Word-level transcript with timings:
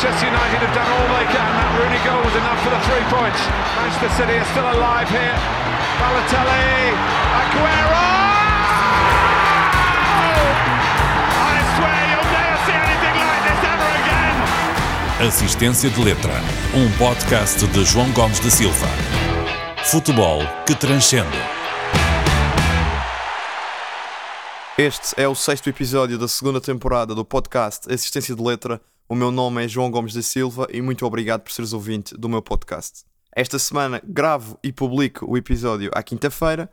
Manchester 0.00 0.28
United 0.28 0.60
have 0.64 0.74
done 0.74 0.88
all 0.96 1.08
they 1.12 1.28
can. 1.28 1.44
That 1.60 1.76
Rooney 1.76 2.00
goal 2.08 2.24
was 2.24 2.32
enough 2.32 2.56
for 2.64 2.72
the 2.72 2.80
three 2.88 3.04
points. 3.12 3.36
Manchester 3.76 4.08
City 4.16 4.32
are 4.40 4.48
still 4.48 4.64
alive 4.64 5.04
here. 5.12 5.36
Balotelli, 6.00 6.96
Aguero! 7.36 8.08
I 11.36 11.56
swear 11.76 12.00
you'll 12.16 12.32
never 12.32 12.56
see 12.64 12.76
anything 12.80 13.12
like 13.12 13.44
this 13.44 13.60
ever 13.60 13.90
again. 14.00 15.28
Assistência 15.28 15.90
de 15.90 16.00
Letra, 16.00 16.32
um 16.72 16.88
podcast 16.96 17.66
de 17.66 17.84
João 17.84 18.10
Gomes 18.12 18.40
da 18.40 18.48
Silva. 18.48 18.88
Futebol 19.84 20.40
que 20.66 20.74
transcende. 20.74 21.36
Este 24.78 25.20
é 25.20 25.28
o 25.28 25.34
sexto 25.34 25.68
episódio 25.68 26.16
da 26.16 26.26
segunda 26.26 26.58
temporada 26.58 27.14
do 27.14 27.22
podcast 27.22 27.92
Assistência 27.92 28.34
de 28.34 28.42
Letra. 28.42 28.80
O 29.10 29.16
meu 29.16 29.32
nome 29.32 29.64
é 29.64 29.66
João 29.66 29.90
Gomes 29.90 30.14
da 30.14 30.22
Silva 30.22 30.68
e 30.72 30.80
muito 30.80 31.04
obrigado 31.04 31.40
por 31.40 31.50
seres 31.50 31.72
ouvinte 31.72 32.16
do 32.16 32.28
meu 32.28 32.40
podcast. 32.40 33.04
Esta 33.34 33.58
semana 33.58 34.00
gravo 34.06 34.56
e 34.62 34.70
publico 34.70 35.28
o 35.28 35.36
episódio 35.36 35.90
à 35.92 36.00
quinta-feira, 36.00 36.70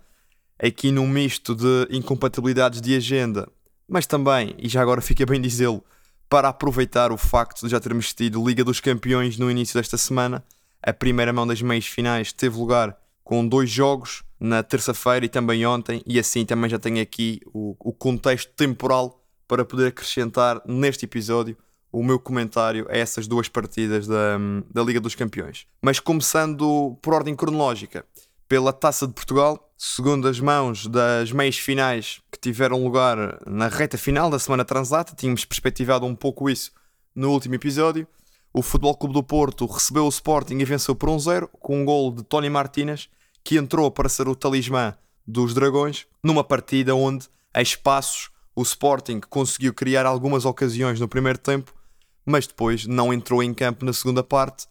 aqui 0.60 0.91
num 0.91 1.08
misto 1.08 1.55
de 1.55 1.88
incompatibilidades 1.90 2.80
de 2.80 2.96
agenda, 2.96 3.52
mas 3.90 4.05
também, 4.05 4.54
e 4.60 4.70
já 4.70 4.84
agora 4.84 5.02
fica 5.02 5.26
bem 5.26 5.41
dizê-lo, 5.41 5.84
para 6.30 6.50
aproveitar 6.50 7.12
o 7.12 7.18
facto 7.18 7.66
de 7.66 7.72
já 7.72 7.80
termos 7.80 8.13
tido 8.13 8.48
Liga 8.48 8.63
dos 8.63 8.80
Campeões 8.80 9.35
no 9.40 9.49
início 9.49 9.74
desta 9.74 9.98
semana. 9.98 10.44
A 10.84 10.94
primeira 10.94 11.34
mão 11.34 11.48
das 11.48 11.63
meias 11.63 11.88
finais 11.88 12.32
teve 12.32 12.55
lugar 12.55 12.96
com 13.24 13.48
dois 13.48 13.68
jogos 13.68 14.22
na 14.40 14.62
terça-feira 14.62 15.26
e 15.26 15.30
também 15.30 15.66
ontem, 15.66 16.04
e 16.05 16.20
assim 16.20 16.46
também 16.46 16.70
já 16.70 16.77
tenho 16.77 17.02
aqui 17.02 17.41
o, 17.52 17.76
o 17.80 17.91
contexto 17.91 18.54
temporal 18.54 19.26
para 19.48 19.66
poder 19.66 19.88
acrescentar 19.88 20.62
neste 20.68 21.05
episódio 21.05 21.58
o 22.00 22.04
meu 22.04 22.20
comentário 22.20 22.86
a 22.90 22.96
essas 22.96 23.28
duas 23.28 23.50
partidas 23.50 24.05
da, 24.05 24.38
da 24.72 24.84
Liga 24.84 25.00
dos 25.00 25.16
Campeões. 25.16 25.66
Mas 25.82 26.00
começando 26.00 26.98
por 27.02 27.13
ordem 27.13 27.35
cronológica, 27.35 28.05
pela 28.48 28.71
Taça 28.71 29.08
de 29.08 29.13
Portugal, 29.13 29.74
segundo 29.76 30.27
as 30.27 30.40
mãos 30.40 30.86
das 30.86 31.32
meias 31.32 31.58
finais 31.58 32.21
que 32.32 32.40
tiveram 32.40 32.84
lugar 32.84 33.40
na 33.48 33.68
reta 33.68 33.98
final 33.98 34.30
da 34.30 34.38
semana 34.38 34.63
transata, 34.63 35.16
tínhamos 35.16 35.44
perspectivado 35.44 36.05
um 36.05 36.16
pouco 36.16 36.49
isso 36.49 36.71
no 37.16 37.32
último 37.32 37.55
episódio. 37.55 38.08
O 38.54 38.62
Futebol 38.62 38.96
Clube 38.96 39.16
do 39.16 39.24
Porto 39.24 39.66
recebeu 39.66 40.05
o 40.05 40.10
Sporting 40.10 40.58
e 40.58 40.66
venceu 40.66 40.96
por 40.96 41.10
1-0 41.10 41.49
com 41.60 41.82
um 41.82 41.86
gol 41.86 42.12
de 42.12 42.24
Tony 42.24 42.49
Martínez 42.49 43.10
que 43.43 43.58
entrou 43.58 43.90
para 43.90 44.08
ser 44.08 44.27
o 44.27 44.36
talismã 44.36 44.93
dos 45.26 45.54
Dragões, 45.54 46.05
numa 46.24 46.43
partida 46.43 46.96
onde, 46.96 47.27
a 47.54 47.62
espaços, 47.62 48.30
o 48.55 48.62
Sporting 48.62 49.20
conseguiu 49.30 49.74
criar 49.74 50.05
algumas 50.05 50.46
ocasiões 50.46 50.99
no 50.99 51.08
primeiro 51.08 51.38
tempo, 51.38 51.74
mas 52.28 52.46
depois 52.46 52.86
não 52.86 53.14
entrou 53.14 53.42
em 53.42 53.54
campo 53.54 53.86
na 53.86 53.94
segunda 53.94 54.22
parte. 54.22 54.68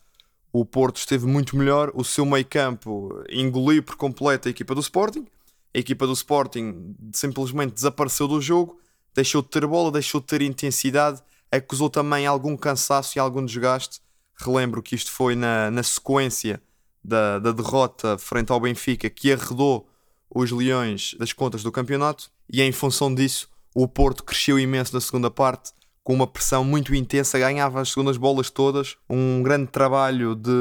O 0.53 0.62
Porto 0.62 0.99
esteve 0.99 1.27
muito 1.27 1.57
melhor, 1.57 1.91
o 1.95 2.05
seu 2.05 2.27
meio-campo 2.27 3.25
engoliu 3.31 3.83
por 3.83 3.97
completo 3.97 4.47
a 4.47 4.51
equipa 4.51 4.75
do 4.75 4.81
Sporting. 4.83 5.27
A 5.75 5.79
equipa 5.79 6.07
do 6.07 6.12
Sporting 6.12 6.95
simplesmente 7.15 7.73
desapareceu 7.73 8.29
do 8.29 8.43
jogo, 8.43 8.79
deixou 9.15 9.41
de 9.41 9.49
ter 9.49 9.67
bola, 9.67 9.91
deixou 9.91 10.21
de 10.21 10.27
ter 10.27 10.43
intensidade, 10.43 11.23
acusou 11.51 11.89
também 11.89 12.27
algum 12.27 12.57
cansaço 12.59 13.17
e 13.17 13.19
algum 13.19 13.45
desgaste. 13.45 14.01
Relembro 14.37 14.83
que 14.83 14.95
isto 14.95 15.11
foi 15.11 15.34
na, 15.34 15.71
na 15.71 15.83
sequência 15.83 16.61
da, 17.03 17.39
da 17.39 17.53
derrota 17.53 18.19
frente 18.19 18.53
ao 18.53 18.61
Benfica 18.61 19.09
que 19.09 19.33
arredou 19.33 19.89
os 20.29 20.51
Leões 20.51 21.15
das 21.19 21.33
contas 21.33 21.62
do 21.62 21.73
campeonato 21.73 22.31
e 22.53 22.61
em 22.61 22.73
função 22.73 23.15
disso 23.15 23.49
o 23.75 23.89
Porto 23.89 24.25
cresceu 24.25 24.59
imenso 24.59 24.93
na 24.93 25.01
segunda 25.01 25.31
parte 25.31 25.73
com 26.07 26.15
uma 26.15 26.27
pressão 26.29 26.62
muito 26.62 26.95
intensa, 26.95 27.37
ganhava 27.37 27.81
as 27.81 27.89
segundas 27.89 28.17
bolas 28.17 28.49
todas, 28.49 28.97
um 29.11 29.43
grande 29.43 29.67
trabalho 29.67 30.37
de 30.37 30.53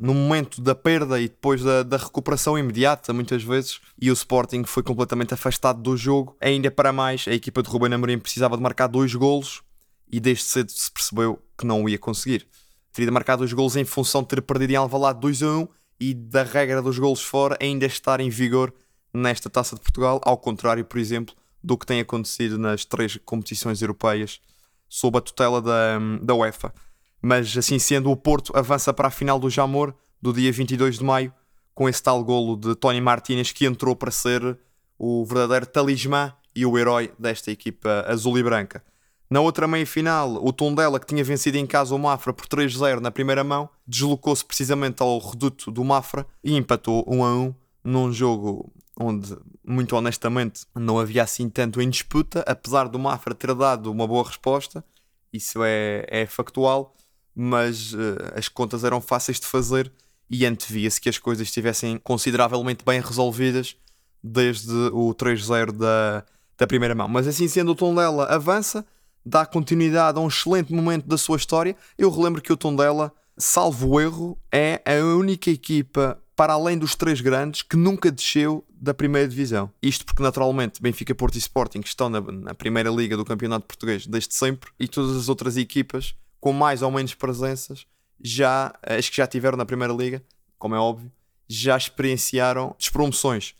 no 0.00 0.12
momento 0.12 0.60
da 0.60 0.74
perda 0.74 1.20
e 1.20 1.28
depois 1.28 1.62
da, 1.62 1.84
da, 1.84 1.96
recuperação 1.96 2.58
imediata, 2.58 3.12
muitas 3.12 3.44
vezes, 3.44 3.80
e 3.96 4.10
o 4.10 4.12
Sporting 4.14 4.64
foi 4.64 4.82
completamente 4.82 5.32
afastado 5.32 5.80
do 5.80 5.96
jogo. 5.96 6.36
Ainda 6.40 6.72
para 6.72 6.92
mais, 6.92 7.24
a 7.28 7.32
equipa 7.32 7.62
de 7.62 7.70
Ruben 7.70 7.94
Amorim 7.94 8.18
precisava 8.18 8.56
de 8.56 8.64
marcar 8.64 8.88
dois 8.88 9.14
golos 9.14 9.62
e 10.10 10.18
desde 10.18 10.42
cedo 10.42 10.72
se 10.72 10.90
percebeu 10.90 11.40
que 11.56 11.64
não 11.64 11.84
o 11.84 11.88
ia 11.88 11.96
conseguir 11.96 12.44
teria 12.92 13.12
marcado 13.12 13.44
os 13.44 13.52
gols 13.52 13.76
em 13.76 13.84
função 13.84 14.22
de 14.22 14.28
ter 14.28 14.42
perdido 14.42 14.70
em 14.72 14.76
Alvalade 14.76 15.20
2 15.20 15.42
a 15.42 15.46
1 15.46 15.68
e 16.00 16.14
da 16.14 16.42
regra 16.42 16.82
dos 16.82 16.98
gols 16.98 17.22
fora 17.22 17.56
ainda 17.60 17.86
estar 17.86 18.20
em 18.20 18.28
vigor 18.28 18.74
nesta 19.12 19.48
Taça 19.48 19.76
de 19.76 19.82
Portugal, 19.82 20.20
ao 20.24 20.36
contrário, 20.36 20.84
por 20.84 20.98
exemplo, 20.98 21.34
do 21.62 21.78
que 21.78 21.86
tem 21.86 22.00
acontecido 22.00 22.58
nas 22.58 22.84
três 22.84 23.16
competições 23.24 23.80
europeias 23.80 24.40
sob 24.88 25.18
a 25.18 25.20
tutela 25.20 25.60
da, 25.60 25.98
da 26.22 26.34
UEFA. 26.34 26.72
Mas 27.20 27.56
assim 27.56 27.78
sendo, 27.78 28.10
o 28.10 28.16
Porto 28.16 28.52
avança 28.56 28.92
para 28.92 29.08
a 29.08 29.10
final 29.10 29.38
do 29.38 29.48
Jamor 29.48 29.94
do 30.20 30.32
dia 30.32 30.52
22 30.52 30.98
de 30.98 31.04
maio 31.04 31.32
com 31.74 31.88
esse 31.88 32.02
tal 32.02 32.22
golo 32.22 32.56
de 32.56 32.74
Tony 32.74 33.00
Martínez 33.00 33.50
que 33.50 33.66
entrou 33.66 33.96
para 33.96 34.10
ser 34.10 34.58
o 34.98 35.24
verdadeiro 35.24 35.66
talismã 35.66 36.32
e 36.54 36.64
o 36.64 36.78
herói 36.78 37.12
desta 37.18 37.50
equipa 37.50 38.04
azul 38.06 38.38
e 38.38 38.42
branca. 38.42 38.82
Na 39.28 39.40
outra 39.40 39.66
meia-final, 39.66 40.34
o 40.44 40.52
Tondela, 40.52 41.00
que 41.00 41.06
tinha 41.06 41.24
vencido 41.24 41.56
em 41.56 41.66
casa 41.66 41.94
o 41.94 41.98
Mafra 41.98 42.32
por 42.32 42.46
3-0 42.46 43.00
na 43.00 43.10
primeira 43.10 43.42
mão, 43.42 43.68
deslocou-se 43.86 44.44
precisamente 44.44 45.02
ao 45.02 45.18
reduto 45.18 45.70
do 45.70 45.82
Mafra 45.82 46.26
e 46.42 46.54
empatou 46.54 47.04
1 47.08 47.24
a 47.24 47.34
1 47.34 47.54
num 47.82 48.12
jogo 48.12 48.72
onde, 48.98 49.36
muito 49.66 49.96
honestamente, 49.96 50.66
não 50.74 50.98
havia 50.98 51.22
assim 51.22 51.48
tanto 51.48 51.80
em 51.80 51.88
disputa, 51.88 52.44
apesar 52.46 52.88
do 52.88 52.98
Mafra 52.98 53.34
ter 53.34 53.54
dado 53.54 53.90
uma 53.90 54.06
boa 54.06 54.24
resposta, 54.24 54.84
isso 55.32 55.64
é, 55.64 56.04
é 56.08 56.26
factual, 56.26 56.94
mas 57.34 57.92
uh, 57.94 58.16
as 58.36 58.48
contas 58.48 58.84
eram 58.84 59.00
fáceis 59.00 59.40
de 59.40 59.46
fazer 59.46 59.90
e 60.30 60.46
antevia-se 60.46 61.00
que 61.00 61.08
as 61.08 61.18
coisas 61.18 61.48
estivessem 61.48 61.98
consideravelmente 61.98 62.84
bem 62.84 63.00
resolvidas 63.00 63.76
desde 64.22 64.72
o 64.92 65.14
3-0 65.14 65.72
da, 65.72 66.24
da 66.56 66.66
primeira 66.66 66.94
mão. 66.94 67.08
Mas 67.08 67.26
assim 67.26 67.48
sendo, 67.48 67.72
o 67.72 67.74
Tondela 67.74 68.24
avança 68.26 68.86
dá 69.24 69.46
continuidade 69.46 70.18
a 70.18 70.20
um 70.20 70.28
excelente 70.28 70.72
momento 70.72 71.06
da 71.06 71.16
sua 71.16 71.36
história. 71.36 71.76
Eu 71.96 72.10
relembro 72.10 72.42
que 72.42 72.52
o 72.52 72.56
Tondela, 72.56 73.12
salvo 73.36 74.00
erro, 74.00 74.38
é 74.52 74.82
a 74.84 75.04
única 75.04 75.50
equipa 75.50 76.20
para 76.36 76.52
além 76.52 76.76
dos 76.76 76.94
três 76.94 77.20
grandes 77.20 77.62
que 77.62 77.76
nunca 77.76 78.10
desceu 78.10 78.64
da 78.70 78.92
primeira 78.92 79.28
divisão. 79.28 79.70
Isto 79.82 80.04
porque 80.04 80.22
naturalmente 80.22 80.82
Benfica, 80.82 81.14
Porto 81.14 81.36
e 81.36 81.38
Sporting 81.38 81.80
estão 81.84 82.08
na, 82.08 82.20
na 82.20 82.54
primeira 82.54 82.90
liga 82.90 83.16
do 83.16 83.24
Campeonato 83.24 83.66
Português 83.66 84.06
desde 84.06 84.34
sempre 84.34 84.70
e 84.78 84.88
todas 84.88 85.16
as 85.16 85.28
outras 85.28 85.56
equipas 85.56 86.14
com 86.40 86.52
mais 86.52 86.82
ou 86.82 86.90
menos 86.90 87.14
presenças 87.14 87.86
já, 88.20 88.74
as 88.82 89.08
que 89.08 89.16
já 89.16 89.26
tiveram 89.26 89.56
na 89.56 89.64
primeira 89.64 89.92
liga, 89.92 90.22
como 90.58 90.74
é 90.74 90.78
óbvio, 90.78 91.10
já 91.48 91.76
experienciaram 91.76 92.74
despromoções. 92.78 93.54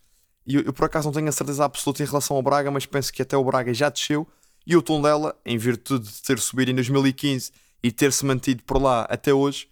E 0.45 0.55
eu, 0.55 0.61
eu 0.61 0.73
por 0.73 0.85
acaso 0.85 1.07
não 1.07 1.13
tenho 1.13 1.29
a 1.29 1.31
certeza 1.31 1.65
absoluta 1.65 2.03
em 2.03 2.05
relação 2.05 2.35
ao 2.35 2.43
Braga, 2.43 2.69
mas 2.71 2.85
penso 2.85 3.11
que 3.11 3.21
até 3.21 3.35
o 3.37 3.43
Braga 3.43 3.73
já 3.73 3.89
desceu 3.89 4.27
e 4.65 4.75
o 4.75 4.81
Tondela, 4.81 5.35
em 5.45 5.57
virtude 5.57 6.11
de 6.11 6.21
ter 6.21 6.39
subido 6.39 6.71
em 6.71 6.75
2015 6.75 7.51
e 7.83 7.91
ter 7.91 8.11
se 8.11 8.25
mantido 8.25 8.63
por 8.63 8.81
lá 8.81 9.03
até 9.03 9.33
hoje, 9.33 9.67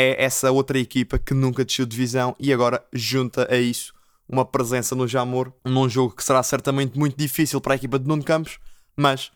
é 0.00 0.24
essa 0.24 0.50
outra 0.50 0.78
equipa 0.78 1.18
que 1.18 1.34
nunca 1.34 1.62
desceu 1.62 1.84
de 1.84 1.90
divisão 1.90 2.34
e 2.38 2.52
agora 2.52 2.82
junta 2.90 3.46
a 3.52 3.58
isso 3.58 3.92
uma 4.26 4.46
presença 4.46 4.94
no 4.94 5.06
Jamor, 5.06 5.52
num 5.64 5.88
jogo 5.88 6.14
que 6.14 6.24
será 6.24 6.42
certamente 6.42 6.98
muito 6.98 7.18
difícil 7.18 7.60
para 7.60 7.74
a 7.74 7.76
equipa 7.76 7.98
de 7.98 8.06
Nuno 8.06 8.22
Campos, 8.22 8.58
mas 8.96 9.30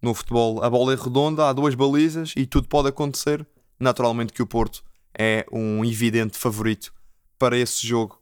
no 0.00 0.14
futebol 0.14 0.62
a 0.62 0.70
bola 0.70 0.94
é 0.94 0.96
redonda, 0.96 1.48
há 1.48 1.52
duas 1.52 1.74
balizas 1.74 2.32
e 2.36 2.46
tudo 2.46 2.66
pode 2.68 2.88
acontecer. 2.88 3.46
Naturalmente 3.78 4.32
que 4.32 4.40
o 4.40 4.46
Porto 4.46 4.82
é 5.18 5.44
um 5.52 5.84
evidente 5.84 6.38
favorito 6.38 6.94
para 7.38 7.58
esse 7.58 7.86
jogo 7.86 8.18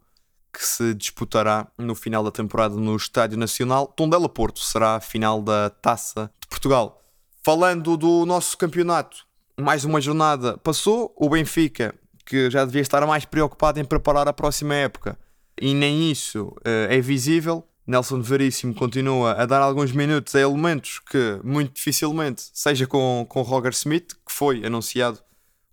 que 0.52 0.64
se 0.64 0.94
disputará 0.94 1.68
no 1.78 1.94
final 1.94 2.24
da 2.24 2.30
temporada 2.30 2.74
no 2.74 2.96
Estádio 2.96 3.38
Nacional. 3.38 3.86
Tondela 3.86 4.28
Porto 4.28 4.60
será 4.60 4.96
a 4.96 5.00
final 5.00 5.42
da 5.42 5.70
Taça 5.70 6.30
de 6.40 6.48
Portugal. 6.48 7.02
Falando 7.44 7.96
do 7.96 8.24
nosso 8.24 8.56
campeonato, 8.56 9.26
mais 9.60 9.84
uma 9.84 10.00
jornada 10.00 10.58
passou. 10.58 11.14
O 11.16 11.28
Benfica, 11.28 11.94
que 12.26 12.50
já 12.50 12.64
devia 12.64 12.82
estar 12.82 13.06
mais 13.06 13.24
preocupado 13.24 13.78
em 13.78 13.84
preparar 13.84 14.26
a 14.28 14.32
próxima 14.32 14.74
época, 14.74 15.18
e 15.60 15.74
nem 15.74 16.10
isso 16.10 16.54
eh, 16.64 16.88
é 16.90 17.00
visível. 17.00 17.66
Nelson 17.86 18.22
Veríssimo 18.22 18.74
continua 18.74 19.32
a 19.32 19.44
dar 19.44 19.60
alguns 19.60 19.92
minutos 19.92 20.34
a 20.34 20.40
elementos 20.40 20.98
que 20.98 21.38
muito 21.44 21.74
dificilmente, 21.74 22.50
seja 22.54 22.86
com, 22.86 23.26
com 23.28 23.42
Roger 23.42 23.72
Smith, 23.72 24.14
que 24.26 24.32
foi 24.32 24.64
anunciado 24.64 25.18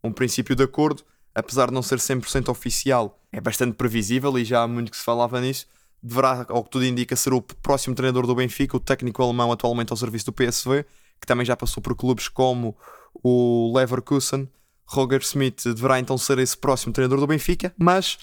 um 0.03 0.11
princípio 0.11 0.56
de 0.56 0.63
acordo, 0.63 1.03
apesar 1.33 1.67
de 1.67 1.73
não 1.73 1.81
ser 1.81 2.00
100% 2.00 2.50
oficial, 2.50 3.17
é 3.31 3.39
bastante 3.39 3.75
previsível 3.75 4.38
e 4.38 4.44
já 4.44 4.61
há 4.61 4.67
muito 4.67 4.91
que 4.91 4.97
se 4.97 5.03
falava 5.03 5.39
nisso. 5.39 5.67
Deverá, 6.03 6.45
ao 6.50 6.63
que 6.63 6.69
tudo 6.69 6.85
indica, 6.85 7.15
ser 7.15 7.31
o 7.31 7.41
próximo 7.41 7.95
treinador 7.95 8.27
do 8.27 8.35
Benfica, 8.35 8.75
o 8.75 8.79
técnico 8.79 9.23
alemão 9.23 9.51
atualmente 9.51 9.91
ao 9.91 9.97
serviço 9.97 10.25
do 10.25 10.33
PSV, 10.33 10.83
que 11.19 11.27
também 11.27 11.45
já 11.45 11.56
passou 11.56 11.81
por 11.81 11.95
clubes 11.95 12.27
como 12.27 12.75
o 13.13 13.71
Leverkusen. 13.75 14.47
Roger 14.85 15.21
Smith 15.21 15.63
deverá 15.63 15.99
então 15.99 16.17
ser 16.17 16.37
esse 16.39 16.57
próximo 16.57 16.91
treinador 16.91 17.19
do 17.19 17.27
Benfica, 17.27 17.73
mas 17.77 18.17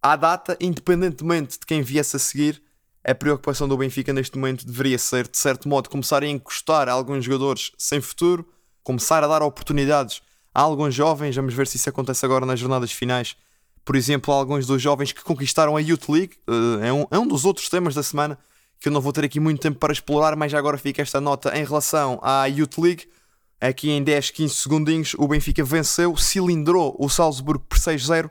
à 0.00 0.14
data, 0.14 0.56
independentemente 0.60 1.58
de 1.58 1.66
quem 1.66 1.82
viesse 1.82 2.14
a 2.14 2.18
seguir, 2.18 2.62
a 3.04 3.14
preocupação 3.14 3.66
do 3.66 3.76
Benfica 3.76 4.12
neste 4.12 4.38
momento 4.38 4.64
deveria 4.64 4.98
ser, 4.98 5.26
de 5.26 5.36
certo 5.36 5.68
modo, 5.68 5.90
começar 5.90 6.22
a 6.22 6.26
encostar 6.26 6.88
a 6.88 6.92
alguns 6.92 7.24
jogadores 7.24 7.72
sem 7.76 8.00
futuro, 8.00 8.46
começar 8.84 9.24
a 9.24 9.26
dar 9.26 9.42
oportunidades 9.42 10.22
Há 10.56 10.62
alguns 10.62 10.94
jovens, 10.94 11.36
vamos 11.36 11.52
ver 11.52 11.66
se 11.66 11.76
isso 11.76 11.90
acontece 11.90 12.24
agora 12.24 12.46
nas 12.46 12.58
jornadas 12.58 12.90
finais. 12.90 13.36
Por 13.84 13.94
exemplo, 13.94 14.32
há 14.32 14.38
alguns 14.38 14.66
dos 14.66 14.80
jovens 14.80 15.12
que 15.12 15.22
conquistaram 15.22 15.76
a 15.76 15.80
Youth 15.82 16.08
League. 16.08 16.38
Uh, 16.48 16.82
é, 16.82 16.90
um, 16.90 17.06
é 17.10 17.18
um 17.18 17.28
dos 17.28 17.44
outros 17.44 17.68
temas 17.68 17.94
da 17.94 18.02
semana 18.02 18.38
que 18.80 18.88
eu 18.88 18.92
não 18.92 19.02
vou 19.02 19.12
ter 19.12 19.22
aqui 19.22 19.38
muito 19.38 19.60
tempo 19.60 19.78
para 19.78 19.92
explorar, 19.92 20.34
mas 20.34 20.50
já 20.50 20.58
agora 20.58 20.78
fica 20.78 21.02
esta 21.02 21.20
nota 21.20 21.54
em 21.54 21.62
relação 21.62 22.18
à 22.22 22.46
Youth 22.46 22.78
League. 22.78 23.06
Aqui 23.60 23.90
em 23.90 24.02
10, 24.02 24.30
15 24.30 24.54
segundinhos, 24.54 25.14
o 25.18 25.26
Benfica 25.26 25.64
venceu, 25.64 26.14
cilindrou 26.16 26.94
o 26.98 27.08
Salzburgo 27.08 27.64
por 27.66 27.78
6-0 27.78 28.30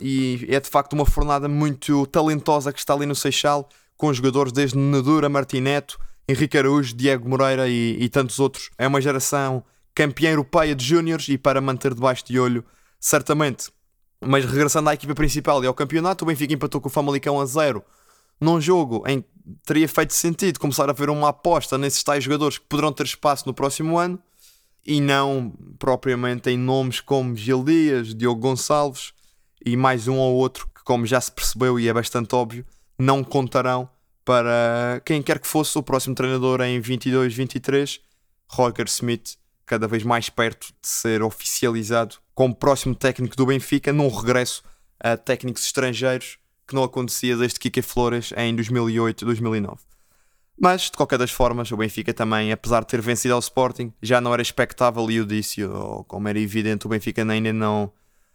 e 0.00 0.46
é 0.48 0.60
de 0.60 0.68
facto 0.68 0.92
uma 0.92 1.04
fornada 1.04 1.48
muito 1.48 2.06
talentosa 2.06 2.72
que 2.72 2.78
está 2.78 2.94
ali 2.94 3.04
no 3.04 3.14
Seixal, 3.14 3.68
com 3.96 4.12
jogadores 4.12 4.52
desde 4.52 4.78
Nedura, 4.78 5.28
Martineto, 5.28 5.98
Henrique 6.28 6.56
Araújo, 6.56 6.94
Diego 6.94 7.28
Moreira 7.28 7.68
e, 7.68 7.96
e 8.00 8.08
tantos 8.08 8.38
outros. 8.38 8.70
É 8.78 8.86
uma 8.86 9.00
geração 9.00 9.64
campeã 9.94 10.30
europeia 10.30 10.74
de 10.74 10.84
júniores 10.84 11.28
e 11.28 11.36
para 11.36 11.60
manter 11.60 11.92
debaixo 11.92 12.24
de 12.24 12.38
olho, 12.38 12.64
certamente. 12.98 13.70
Mas 14.24 14.44
regressando 14.44 14.88
à 14.88 14.94
equipa 14.94 15.14
principal 15.14 15.62
e 15.64 15.66
ao 15.66 15.74
campeonato, 15.74 16.24
o 16.24 16.28
Benfica 16.28 16.54
empatou 16.54 16.80
com 16.80 16.88
o 16.88 16.92
Famalicão 16.92 17.40
a 17.40 17.44
zero 17.44 17.84
num 18.40 18.60
jogo 18.60 19.02
em 19.06 19.20
que 19.20 19.28
teria 19.66 19.88
feito 19.88 20.14
sentido 20.14 20.58
começar 20.58 20.88
a 20.88 20.94
ver 20.94 21.10
uma 21.10 21.28
aposta 21.28 21.76
nesses 21.76 22.02
tais 22.02 22.24
jogadores 22.24 22.56
que 22.56 22.64
poderão 22.66 22.92
ter 22.92 23.04
espaço 23.04 23.46
no 23.46 23.52
próximo 23.52 23.98
ano 23.98 24.18
e 24.86 25.00
não 25.00 25.52
propriamente 25.78 26.50
em 26.50 26.56
nomes 26.56 27.00
como 27.00 27.36
Gil 27.36 27.64
Dias, 27.64 28.14
Diogo 28.14 28.40
Gonçalves 28.40 29.12
e 29.64 29.76
mais 29.76 30.08
um 30.08 30.16
ou 30.16 30.36
outro 30.36 30.68
que, 30.74 30.82
como 30.84 31.06
já 31.06 31.20
se 31.20 31.30
percebeu 31.30 31.78
e 31.78 31.88
é 31.88 31.92
bastante 31.92 32.34
óbvio, 32.34 32.64
não 32.98 33.22
contarão 33.22 33.88
para 34.24 35.00
quem 35.04 35.22
quer 35.22 35.38
que 35.38 35.46
fosse 35.46 35.76
o 35.78 35.82
próximo 35.82 36.14
treinador 36.14 36.60
em 36.60 36.80
22-23, 36.80 38.00
Roger 38.48 38.86
Smith, 38.86 39.36
cada 39.66 39.86
vez 39.86 40.02
mais 40.02 40.28
perto 40.28 40.66
de 40.66 40.88
ser 40.88 41.22
oficializado 41.22 42.16
como 42.34 42.54
próximo 42.54 42.94
técnico 42.94 43.36
do 43.36 43.46
Benfica, 43.46 43.92
num 43.92 44.08
regresso 44.08 44.62
a 44.98 45.16
técnicos 45.16 45.64
estrangeiros 45.64 46.38
que 46.66 46.74
não 46.74 46.84
acontecia 46.84 47.36
desde 47.36 47.58
Kike 47.58 47.82
Flores 47.82 48.32
em 48.36 48.54
2008-2009. 48.54 49.89
Mas, 50.62 50.82
de 50.82 50.92
qualquer 50.92 51.18
das 51.18 51.30
formas, 51.30 51.72
o 51.72 51.76
Benfica 51.78 52.12
também, 52.12 52.52
apesar 52.52 52.80
de 52.80 52.88
ter 52.88 53.00
vencido 53.00 53.32
ao 53.32 53.40
Sporting, 53.40 53.94
já 54.02 54.20
não 54.20 54.30
era 54.34 54.42
expectável 54.42 55.10
e 55.10 55.16
eu 55.16 55.24
disse, 55.24 55.64
ou 55.64 56.04
como 56.04 56.28
era 56.28 56.38
evidente, 56.38 56.86
o 56.86 56.90
Benfica 56.90 57.24
ainda 57.24 57.50
não, 57.50 57.90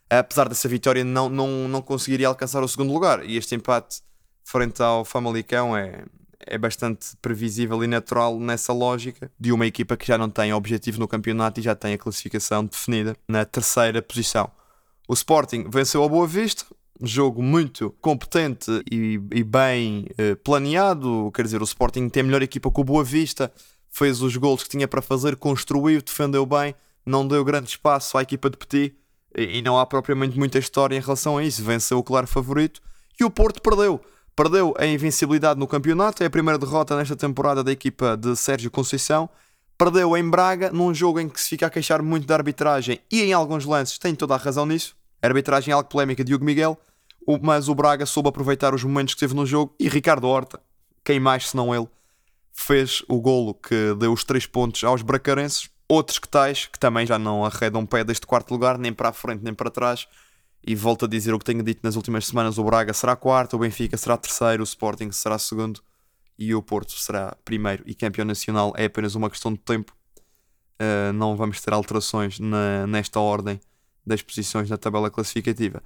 apesar 0.10 0.50
dessa 0.50 0.68
vitória, 0.68 1.04
não, 1.04 1.30
não, 1.30 1.68
não 1.68 1.84
conseguiria 1.84 2.28
alcançar 2.28 2.64
o 2.64 2.68
segundo 2.68 2.92
lugar. 2.92 3.24
E 3.24 3.38
este 3.38 3.54
empate 3.54 4.02
frente 4.44 4.82
ao 4.82 5.06
Famalicão 5.06 5.78
é, 5.78 6.04
é 6.40 6.58
bastante 6.58 7.16
previsível 7.22 7.84
e 7.84 7.88
natural 7.88 8.40
nessa 8.40 8.74
lógica 8.74 9.32
de 9.40 9.52
uma 9.52 9.68
equipa 9.68 9.96
que 9.96 10.08
já 10.08 10.18
não 10.18 10.30
tem 10.30 10.52
objetivo 10.52 11.00
no 11.00 11.08
campeonato 11.08 11.60
e 11.60 11.64
já 11.64 11.76
tem 11.76 11.94
a 11.94 11.98
classificação 11.98 12.66
definida 12.66 13.16
na 13.30 13.46
terceira 13.46 14.02
posição. 14.02 14.50
O 15.08 15.14
Sporting 15.14 15.70
venceu 15.70 16.04
a 16.04 16.10
Boa 16.10 16.26
Vista, 16.26 16.66
jogo 17.02 17.42
muito 17.42 17.94
competente 18.02 18.72
e, 18.92 19.20
e 19.32 19.44
bem 19.44 20.08
eh, 20.18 20.36
planeado. 20.36 21.32
Quer 21.34 21.44
dizer, 21.44 21.62
o 21.62 21.66
Sporting 21.66 22.10
tem 22.10 22.22
a 22.22 22.24
melhor 22.24 22.42
equipa 22.42 22.72
com 22.72 22.82
o 22.82 22.86
Boa 22.86 23.04
Vista, 23.04 23.52
fez 23.90 24.22
os 24.22 24.36
gols 24.38 24.64
que 24.64 24.70
tinha 24.70 24.88
para 24.88 25.02
fazer, 25.02 25.36
construiu, 25.36 26.02
defendeu 26.02 26.46
bem, 26.46 26.76
não 27.06 27.28
deu 27.28 27.44
grande 27.44 27.70
espaço 27.70 28.18
à 28.18 28.22
equipa 28.22 28.50
de 28.50 28.58
Petit 28.58 28.96
e, 29.38 29.60
e 29.60 29.62
não 29.62 29.80
há 29.80 29.86
propriamente 29.86 30.38
muita 30.38 30.58
história 30.60 30.96
em 30.96 31.02
relação 31.02 31.38
a 31.38 31.44
isso. 31.44 31.64
Venceu 31.64 31.98
o 31.98 32.04
claro 32.04 32.28
favorito 32.28 32.82
e 33.20 33.24
o 33.24 33.30
Porto 33.30 33.62
perdeu 33.62 34.02
Perdeu 34.36 34.74
a 34.78 34.86
invencibilidade 34.86 35.58
no 35.58 35.66
campeonato, 35.66 36.22
é 36.22 36.26
a 36.26 36.30
primeira 36.30 36.60
derrota 36.60 36.98
nesta 36.98 37.16
temporada 37.16 37.64
da 37.64 37.72
equipa 37.72 38.18
de 38.18 38.36
Sérgio 38.36 38.70
Conceição. 38.70 39.30
Perdeu 39.78 40.16
em 40.18 40.30
Braga, 40.30 40.72
num 40.72 40.94
jogo 40.94 41.22
em 41.22 41.30
que 41.30 41.40
se 41.40 41.48
fica 41.48 41.68
a 41.68 41.70
queixar 41.70 42.02
muito 42.02 42.28
da 42.28 42.36
arbitragem 42.36 43.00
e 43.10 43.22
em 43.22 43.32
alguns 43.32 43.64
lances 43.64 43.98
tem 43.98 44.14
toda 44.14 44.34
a 44.34 44.38
razão 44.38 44.66
nisso. 44.66 44.94
A 45.26 45.28
arbitragem 45.28 45.74
algo 45.74 45.90
polémica 45.90 46.24
de 46.24 46.28
Diogo 46.28 46.46
Miguel, 46.46 46.80
mas 47.42 47.68
o 47.68 47.74
Braga 47.74 48.06
soube 48.06 48.30
aproveitar 48.30 48.76
os 48.76 48.84
momentos 48.84 49.16
que 49.16 49.20
teve 49.20 49.34
no 49.34 49.44
jogo 49.44 49.74
e 49.80 49.90
Ricardo 49.90 50.28
Horta, 50.28 50.62
quem 51.04 51.20
mais 51.20 51.50
senão 51.50 51.74
ele, 51.74 51.88
fez 52.54 53.02
o 53.10 53.20
golo 53.20 53.56
que 53.56 53.96
deu 53.96 54.14
os 54.14 54.24
três 54.24 54.46
pontos 54.46 54.84
aos 54.84 55.02
bracarenses. 55.02 55.68
Outros 55.90 56.20
que 56.20 56.30
tais, 56.30 56.68
que 56.68 56.78
também 56.78 57.08
já 57.08 57.18
não 57.18 57.44
arredam 57.44 57.88
pé 57.88 58.04
deste 58.04 58.28
quarto 58.28 58.52
lugar, 58.52 58.78
nem 58.78 58.94
para 58.94 59.10
a 59.10 59.14
frente 59.14 59.44
nem 59.44 59.54
para 59.54 59.72
trás, 59.72 60.08
e 60.64 60.76
volto 60.76 61.06
a 61.06 61.08
dizer 61.08 61.34
o 61.34 61.40
que 61.40 61.46
tenho 61.46 61.64
dito 61.64 61.80
nas 61.82 61.96
últimas 61.96 62.28
semanas: 62.28 62.60
o 62.60 62.64
Braga 62.64 62.94
será 62.94 63.16
quarto, 63.16 63.56
o 63.56 63.60
Benfica 63.60 63.98
será 63.98 64.18
terceiro, 64.18 64.62
o 64.62 64.64
Sporting 64.64 65.12
será 65.12 65.40
segundo 65.40 65.82
e 66.38 66.54
o 66.54 66.62
Porto 66.62 66.92
será 66.92 67.36
primeiro. 67.44 67.82
E 67.88 67.96
campeão 67.96 68.26
nacional 68.26 68.74
é 68.78 68.86
apenas 68.86 69.16
uma 69.16 69.30
questão 69.32 69.52
de 69.52 69.60
tempo. 69.60 69.92
Uh, 70.80 71.12
não 71.14 71.36
vamos 71.36 71.60
ter 71.62 71.74
alterações 71.74 72.40
na, 72.40 72.86
nesta 72.86 73.20
ordem 73.20 73.60
das 74.06 74.22
posições 74.22 74.70
na 74.70 74.78
tabela 74.78 75.10
classificativa. 75.10 75.82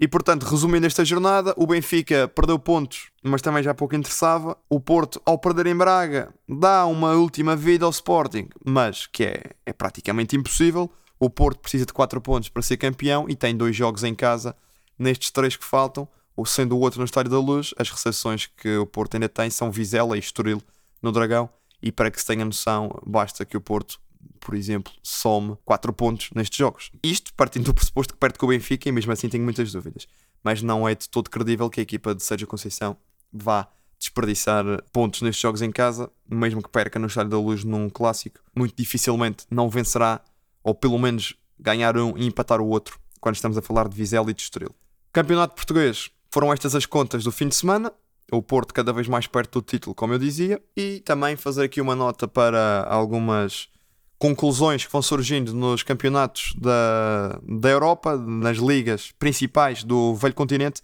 E 0.00 0.06
portanto, 0.06 0.44
resumindo 0.44 0.86
esta 0.86 1.04
jornada, 1.04 1.52
o 1.56 1.66
Benfica 1.66 2.28
perdeu 2.28 2.56
pontos, 2.56 3.10
mas 3.20 3.42
também 3.42 3.64
já 3.64 3.74
pouco 3.74 3.96
interessava. 3.96 4.56
O 4.70 4.78
Porto, 4.78 5.20
ao 5.26 5.36
perder 5.36 5.66
em 5.66 5.76
Braga, 5.76 6.32
dá 6.48 6.86
uma 6.86 7.14
última 7.14 7.56
vida 7.56 7.84
ao 7.84 7.90
Sporting, 7.90 8.48
mas 8.64 9.06
que 9.08 9.24
é, 9.24 9.42
é 9.66 9.72
praticamente 9.72 10.36
impossível. 10.36 10.88
O 11.18 11.28
Porto 11.28 11.58
precisa 11.58 11.84
de 11.84 11.92
4 11.92 12.20
pontos 12.20 12.48
para 12.48 12.62
ser 12.62 12.76
campeão 12.76 13.28
e 13.28 13.34
tem 13.34 13.56
dois 13.56 13.74
jogos 13.74 14.04
em 14.04 14.14
casa 14.14 14.54
nestes 14.96 15.32
três 15.32 15.56
que 15.56 15.64
faltam, 15.64 16.06
ou 16.36 16.46
sendo 16.46 16.76
o 16.76 16.80
outro 16.80 17.00
no 17.00 17.04
Estádio 17.04 17.32
da 17.32 17.40
Luz. 17.40 17.74
As 17.76 17.90
recepções 17.90 18.46
que 18.46 18.76
o 18.76 18.86
Porto 18.86 19.14
ainda 19.14 19.28
tem 19.28 19.50
são 19.50 19.72
Vizela 19.72 20.16
e 20.16 20.20
Estoril 20.20 20.62
no 21.02 21.10
Dragão. 21.10 21.50
E 21.82 21.90
para 21.90 22.08
que 22.08 22.20
se 22.20 22.26
tenha 22.26 22.44
noção, 22.44 22.88
basta 23.04 23.44
que 23.44 23.56
o 23.56 23.60
Porto, 23.60 24.00
por 24.38 24.54
exemplo, 24.54 24.92
some 25.02 25.56
4 25.64 25.92
pontos 25.92 26.30
nestes 26.34 26.56
jogos. 26.56 26.90
Isto 27.02 27.32
partindo 27.34 27.66
do 27.66 27.74
pressuposto 27.74 28.14
que 28.14 28.18
perde 28.18 28.38
com 28.38 28.46
o 28.46 28.48
Benfica, 28.48 28.88
e 28.88 28.92
mesmo 28.92 29.12
assim 29.12 29.28
tenho 29.28 29.44
muitas 29.44 29.72
dúvidas. 29.72 30.06
Mas 30.42 30.62
não 30.62 30.88
é 30.88 30.94
de 30.94 31.08
todo 31.08 31.28
credível 31.30 31.68
que 31.68 31.80
a 31.80 31.82
equipa 31.82 32.14
de 32.14 32.22
Sérgio 32.22 32.46
Conceição 32.46 32.96
vá 33.32 33.68
desperdiçar 33.98 34.64
pontos 34.92 35.22
nestes 35.22 35.42
jogos 35.42 35.60
em 35.60 35.72
casa, 35.72 36.10
mesmo 36.28 36.62
que 36.62 36.68
perca 36.68 36.98
no 36.98 37.08
Estádio 37.08 37.30
da 37.30 37.38
Luz 37.38 37.64
num 37.64 37.90
clássico. 37.90 38.40
Muito 38.54 38.74
dificilmente 38.76 39.44
não 39.50 39.68
vencerá 39.68 40.20
ou 40.62 40.74
pelo 40.74 40.98
menos 40.98 41.34
ganhar 41.58 41.96
um 41.96 42.16
e 42.16 42.26
empatar 42.26 42.60
o 42.60 42.68
outro, 42.68 43.00
quando 43.20 43.34
estamos 43.34 43.58
a 43.58 43.62
falar 43.62 43.88
de 43.88 43.96
Vizela 43.96 44.30
e 44.30 44.34
de 44.34 44.42
Estoril. 44.42 44.74
Campeonato 45.12 45.54
Português, 45.54 46.10
foram 46.30 46.52
estas 46.52 46.74
as 46.74 46.86
contas 46.86 47.24
do 47.24 47.32
fim 47.32 47.48
de 47.48 47.56
semana. 47.56 47.92
O 48.30 48.42
Porto 48.42 48.74
cada 48.74 48.92
vez 48.92 49.08
mais 49.08 49.26
perto 49.26 49.60
do 49.60 49.64
título, 49.64 49.94
como 49.94 50.12
eu 50.12 50.18
dizia, 50.18 50.62
e 50.76 51.00
também 51.00 51.34
fazer 51.34 51.64
aqui 51.64 51.80
uma 51.80 51.96
nota 51.96 52.28
para 52.28 52.86
algumas 52.88 53.68
conclusões 54.18 54.84
que 54.84 54.92
vão 54.92 55.00
surgindo 55.00 55.54
nos 55.54 55.82
campeonatos 55.82 56.52
da, 56.56 57.38
da 57.42 57.68
Europa, 57.68 58.16
nas 58.16 58.58
ligas 58.58 59.12
principais 59.18 59.84
do 59.84 60.14
velho 60.16 60.34
continente, 60.34 60.82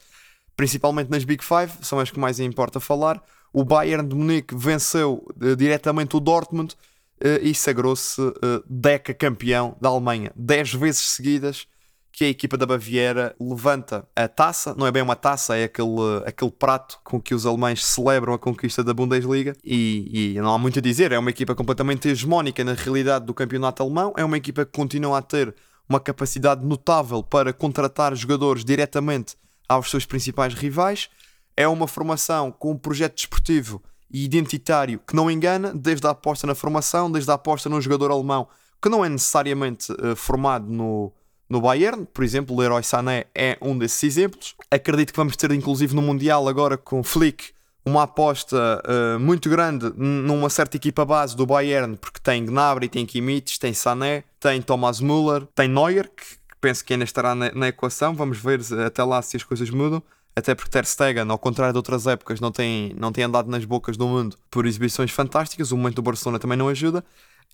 principalmente 0.56 1.10
nas 1.10 1.24
Big 1.24 1.42
Five, 1.44 1.72
são 1.82 1.98
as 1.98 2.10
que 2.10 2.18
mais 2.18 2.38
importa 2.38 2.78
falar. 2.78 3.20
O 3.52 3.64
Bayern 3.64 4.08
de 4.08 4.14
Munique 4.14 4.54
venceu 4.54 5.26
uh, 5.40 5.56
diretamente 5.56 6.16
o 6.16 6.20
Dortmund 6.20 6.74
uh, 6.74 7.42
e 7.42 7.54
sagrou-se 7.54 8.20
uh, 8.20 8.34
Deca 8.68 9.12
campeão 9.12 9.76
da 9.80 9.88
Alemanha. 9.88 10.30
Dez 10.36 10.72
vezes 10.72 11.00
seguidas 11.00 11.66
que 12.14 12.24
a 12.24 12.28
equipa 12.28 12.56
da 12.56 12.64
Baviera 12.64 13.34
levanta 13.40 14.06
a 14.14 14.28
taça, 14.28 14.72
não 14.78 14.86
é 14.86 14.92
bem 14.92 15.02
uma 15.02 15.16
taça, 15.16 15.56
é 15.56 15.64
aquele, 15.64 16.22
aquele 16.24 16.52
prato 16.52 17.00
com 17.02 17.20
que 17.20 17.34
os 17.34 17.44
alemães 17.44 17.84
celebram 17.84 18.32
a 18.32 18.38
conquista 18.38 18.84
da 18.84 18.94
Bundesliga. 18.94 19.56
E, 19.64 20.34
e 20.36 20.40
não 20.40 20.54
há 20.54 20.58
muito 20.58 20.78
a 20.78 20.82
dizer, 20.82 21.10
é 21.10 21.18
uma 21.18 21.30
equipa 21.30 21.56
completamente 21.56 22.08
hegemónica 22.08 22.62
na 22.62 22.74
realidade 22.74 23.26
do 23.26 23.34
campeonato 23.34 23.82
alemão, 23.82 24.14
é 24.16 24.24
uma 24.24 24.36
equipa 24.36 24.64
que 24.64 24.70
continua 24.70 25.18
a 25.18 25.22
ter 25.22 25.52
uma 25.88 25.98
capacidade 25.98 26.64
notável 26.64 27.20
para 27.20 27.52
contratar 27.52 28.14
jogadores 28.14 28.64
diretamente 28.64 29.34
aos 29.68 29.90
seus 29.90 30.06
principais 30.06 30.54
rivais. 30.54 31.10
É 31.56 31.66
uma 31.66 31.88
formação 31.88 32.52
com 32.52 32.70
um 32.70 32.78
projeto 32.78 33.16
desportivo 33.16 33.82
e 34.08 34.24
identitário 34.24 35.00
que 35.04 35.16
não 35.16 35.28
engana, 35.28 35.74
desde 35.74 36.06
a 36.06 36.10
aposta 36.10 36.46
na 36.46 36.54
formação, 36.54 37.10
desde 37.10 37.28
a 37.32 37.34
aposta 37.34 37.68
num 37.68 37.80
jogador 37.80 38.12
alemão 38.12 38.46
que 38.80 38.88
não 38.90 39.02
é 39.02 39.08
necessariamente 39.08 39.90
uh, 39.92 40.14
formado 40.14 40.70
no, 40.70 41.10
no 41.48 41.60
Bayern, 41.60 42.06
por 42.06 42.24
exemplo, 42.24 42.54
o 42.54 42.60
Leroy 42.60 42.82
Sané 42.82 43.26
é 43.34 43.56
um 43.60 43.76
desses 43.76 44.02
exemplos. 44.02 44.54
Acredito 44.70 45.12
que 45.12 45.16
vamos 45.16 45.36
ter, 45.36 45.50
inclusive, 45.52 45.94
no 45.94 46.02
Mundial 46.02 46.48
agora 46.48 46.76
com 46.76 47.02
Flick, 47.02 47.52
uma 47.84 48.04
aposta 48.04 48.82
uh, 48.86 49.20
muito 49.20 49.50
grande 49.50 49.92
numa 49.96 50.48
certa 50.48 50.76
equipa 50.76 51.04
base 51.04 51.36
do 51.36 51.44
Bayern, 51.44 51.96
porque 51.96 52.18
tem 52.18 52.44
Gnabry, 52.44 52.88
tem 52.88 53.04
Kimmich, 53.04 53.60
tem 53.60 53.74
Sané, 53.74 54.24
tem 54.40 54.62
Thomas 54.62 55.00
Müller, 55.00 55.46
tem 55.54 55.68
Neuer, 55.68 56.08
que 56.08 56.24
penso 56.60 56.82
que 56.82 56.94
ainda 56.94 57.04
estará 57.04 57.34
na, 57.34 57.52
na 57.52 57.68
equação. 57.68 58.14
Vamos 58.14 58.38
ver 58.38 58.60
até 58.86 59.04
lá 59.04 59.20
se 59.20 59.36
as 59.36 59.44
coisas 59.44 59.68
mudam 59.68 60.02
até 60.36 60.54
porque 60.54 60.70
Ter 60.70 60.84
Stegen, 60.84 61.30
ao 61.30 61.38
contrário 61.38 61.72
de 61.72 61.78
outras 61.78 62.06
épocas, 62.06 62.40
não 62.40 62.50
tem, 62.50 62.92
não 62.98 63.12
tem 63.12 63.24
andado 63.24 63.48
nas 63.48 63.64
bocas 63.64 63.96
do 63.96 64.06
mundo 64.06 64.36
por 64.50 64.66
exibições 64.66 65.10
fantásticas, 65.10 65.70
o 65.70 65.76
momento 65.76 65.96
do 65.96 66.02
Barcelona 66.02 66.38
também 66.38 66.58
não 66.58 66.68
ajuda, 66.68 67.04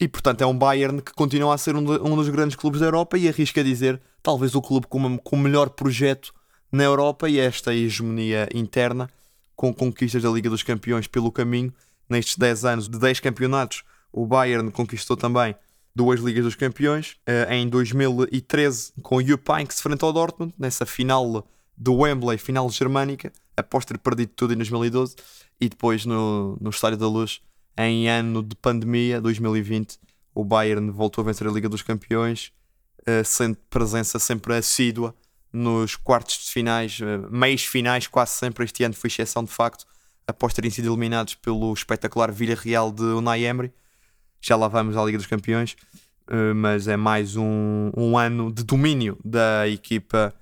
e 0.01 0.09
portanto 0.09 0.41
é 0.41 0.47
um 0.47 0.57
Bayern 0.57 1.03
que 1.03 1.13
continua 1.13 1.55
a 1.55 1.59
ser 1.59 1.77
um, 1.77 1.85
de, 1.85 2.03
um 2.03 2.17
dos 2.17 2.29
grandes 2.31 2.57
clubes 2.57 2.81
da 2.81 2.87
Europa 2.87 3.19
e 3.19 3.29
arrisca 3.29 3.63
dizer, 3.63 4.01
talvez 4.23 4.55
o 4.55 4.63
clube 4.63 4.87
com, 4.87 5.19
com 5.19 5.37
o 5.37 5.39
melhor 5.39 5.71
projeto 5.71 6.33
na 6.73 6.85
Europa 6.85 7.29
e 7.29 7.39
esta 7.39 7.75
hegemonia 7.75 8.49
interna, 8.55 9.11
com 9.55 9.75
conquistas 9.75 10.23
da 10.23 10.31
Liga 10.31 10.49
dos 10.49 10.63
Campeões 10.63 11.07
pelo 11.07 11.31
caminho, 11.31 11.73
nestes 12.09 12.37
10 12.37 12.65
anos 12.65 12.89
de 12.89 12.99
10 12.99 13.21
campeonatos, 13.21 13.85
o 14.11 14.27
Bayern 14.27 14.71
conquistou 14.71 15.17
também 15.17 15.55
duas 15.95 16.21
Ligas 16.21 16.45
dos 16.45 16.55
Campeões, 16.55 17.17
uh, 17.29 17.53
em 17.53 17.69
2013 17.69 18.93
com 19.03 19.17
o 19.17 19.23
Juppé 19.23 19.67
que 19.67 19.75
se 19.75 19.81
enfrentou 19.81 20.07
ao 20.07 20.13
Dortmund, 20.13 20.55
nessa 20.59 20.87
final 20.87 21.47
do 21.81 21.95
Wembley, 21.95 22.37
final 22.37 22.69
germânica, 22.69 23.33
após 23.57 23.87
ter 23.87 23.97
perdido 23.97 24.33
tudo 24.37 24.53
em 24.53 24.57
2012, 24.57 25.17
e 25.59 25.67
depois 25.67 26.05
no, 26.05 26.59
no 26.61 26.69
Estádio 26.69 26.99
da 26.99 27.09
Luz, 27.09 27.41
em 27.75 28.07
ano 28.07 28.43
de 28.43 28.55
pandemia, 28.55 29.19
2020, 29.19 29.99
o 30.35 30.45
Bayern 30.45 30.91
voltou 30.91 31.23
a 31.23 31.25
vencer 31.25 31.47
a 31.47 31.51
Liga 31.51 31.71
dos 31.71 31.81
Campeões, 31.81 32.53
uh, 33.01 33.25
sendo 33.25 33.57
presença 33.71 34.19
sempre 34.19 34.55
assídua 34.55 35.15
nos 35.51 35.97
quartos 35.97 36.45
de 36.45 36.51
finais, 36.51 37.01
uh, 37.01 37.35
meios 37.35 37.65
finais, 37.65 38.07
quase 38.07 38.33
sempre. 38.33 38.65
Este 38.65 38.85
ano 38.85 38.95
foi 38.95 39.09
exceção 39.09 39.43
de 39.43 39.51
facto, 39.51 39.87
após 40.27 40.53
terem 40.53 40.71
sido 40.71 40.89
eliminados 40.93 41.35
pelo 41.35 41.73
espetacular 41.73 42.31
Villarreal 42.31 42.93
de 42.93 43.05
Unai 43.05 43.45
Emery. 43.45 43.73
Já 44.39 44.55
lá 44.55 44.69
vamos 44.69 44.99
à 44.99 45.05
Liga 45.05 45.17
dos 45.17 45.27
Campeões, 45.27 45.77
uh, 46.29 46.55
mas 46.55 46.89
é 46.89 46.97
mais 46.97 47.37
um, 47.37 47.91
um 47.97 48.19
ano 48.19 48.53
de 48.53 48.65
domínio 48.65 49.19
da 49.25 49.67
equipa 49.67 50.35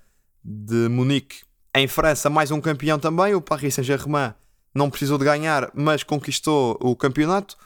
de 0.48 0.88
Munique. 0.88 1.42
Em 1.74 1.86
França, 1.86 2.30
mais 2.30 2.50
um 2.50 2.60
campeão 2.60 2.98
também, 2.98 3.34
o 3.34 3.40
Paris 3.40 3.74
Saint-Germain 3.74 4.32
não 4.74 4.88
precisou 4.88 5.18
de 5.18 5.24
ganhar, 5.24 5.70
mas 5.74 6.02
conquistou 6.02 6.78
o 6.80 6.96
campeonato. 6.96 7.56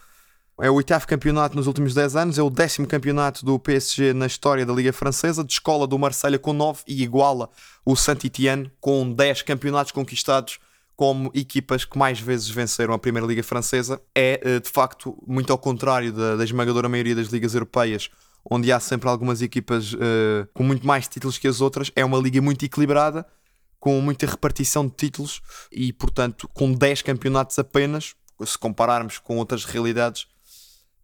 É 0.61 0.69
o 0.69 0.75
oitavo 0.75 1.07
campeonato 1.07 1.57
nos 1.57 1.67
últimos 1.67 1.95
10 1.95 2.17
anos, 2.17 2.39
é 2.39 2.43
o 2.43 2.51
décimo 2.51 2.87
campeonato 2.87 3.45
do 3.45 3.59
PSG 3.59 4.13
na 4.13 4.27
história 4.27 4.67
da 4.67 4.73
Liga 4.73 4.93
Francesa, 4.93 5.45
de 5.45 5.53
escola 5.53 5.87
do 5.87 5.99
Marselha 5.99 6.39
com 6.39 6.53
9 6.53 6.83
e 6.87 7.03
iguala 7.03 7.49
o 7.85 7.97
Saint-Étienne 7.97 8.71
com 8.81 9.13
10 9.13 9.43
campeonatos 9.43 9.93
conquistados 9.93 10.59
como 10.95 11.31
equipas 11.35 11.85
que 11.85 11.97
mais 11.97 12.21
vezes 12.21 12.51
venceram 12.51 12.95
a 12.95 12.99
Primeira 12.99 13.27
Liga 13.27 13.43
Francesa. 13.43 14.01
É 14.15 14.41
eh, 14.45 14.61
de 14.61 14.69
facto 14.69 15.17
muito 15.27 15.53
ao 15.53 15.59
contrário 15.59 16.13
da, 16.13 16.37
da 16.37 16.45
esmagadora 16.45 16.89
maioria 16.89 17.15
das 17.15 17.29
ligas 17.29 17.55
europeias, 17.55 18.11
onde 18.49 18.73
há 18.73 18.81
sempre 18.81 19.09
algumas 19.09 19.43
equipas 19.43 19.93
uh, 19.95 20.49
com 20.53 20.63
muito 20.63 20.87
mais 20.87 21.09
títulos 21.09 21.39
que 21.39 21.49
as 21.49 21.61
outras. 21.61 21.91
É 21.95 22.05
uma 22.05 22.19
liga 22.19 22.41
muito 22.41 22.65
equilibrada 22.65 23.27
com 23.79 24.01
muita 24.01 24.27
repartição 24.27 24.87
de 24.87 24.95
títulos 24.95 25.43
e, 25.73 25.93
portanto, 25.93 26.49
com 26.55 26.73
10 26.73 27.03
campeonatos 27.03 27.59
apenas, 27.59 28.15
se 28.45 28.57
compararmos 28.57 29.19
com 29.19 29.39
outras 29.39 29.65
realidades 29.65 30.27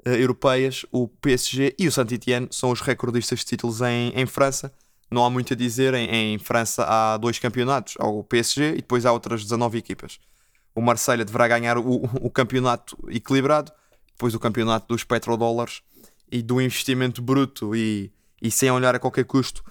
uh, 0.06 0.10
europeias, 0.10 0.86
o 0.92 1.08
PSG 1.08 1.74
e 1.78 1.88
o 1.88 1.92
Saint-Étienne 1.92 2.48
são 2.50 2.70
os 2.70 2.80
recordistas 2.80 3.40
de 3.40 3.46
títulos 3.46 3.80
em, 3.80 4.12
em 4.14 4.26
França. 4.26 4.72
Não 5.10 5.24
há 5.24 5.30
muito 5.30 5.54
a 5.54 5.56
dizer, 5.56 5.94
em, 5.94 6.34
em, 6.34 6.38
França 6.38 6.84
há 6.84 7.16
dois 7.16 7.38
campeonatos, 7.38 7.94
há 7.98 8.06
o 8.06 8.22
PSG 8.22 8.72
e 8.72 8.76
depois 8.76 9.06
há 9.06 9.12
outras 9.12 9.42
19 9.42 9.78
equipas. 9.78 10.20
O 10.74 10.80
Marselha 10.80 11.24
deverá 11.24 11.48
ganhar 11.48 11.78
o, 11.78 12.04
o 12.20 12.30
campeonato 12.30 12.96
equilibrado, 13.08 13.72
depois 14.08 14.34
o 14.34 14.40
campeonato 14.40 14.86
dos 14.88 15.02
petrodólares 15.02 15.82
e 16.30 16.42
do 16.42 16.60
investimento 16.60 17.20
bruto 17.22 17.74
e, 17.74 18.12
e 18.40 18.50
sem 18.50 18.70
olhar 18.70 18.94
a 18.94 18.98
qualquer 18.98 19.24
custo 19.24 19.62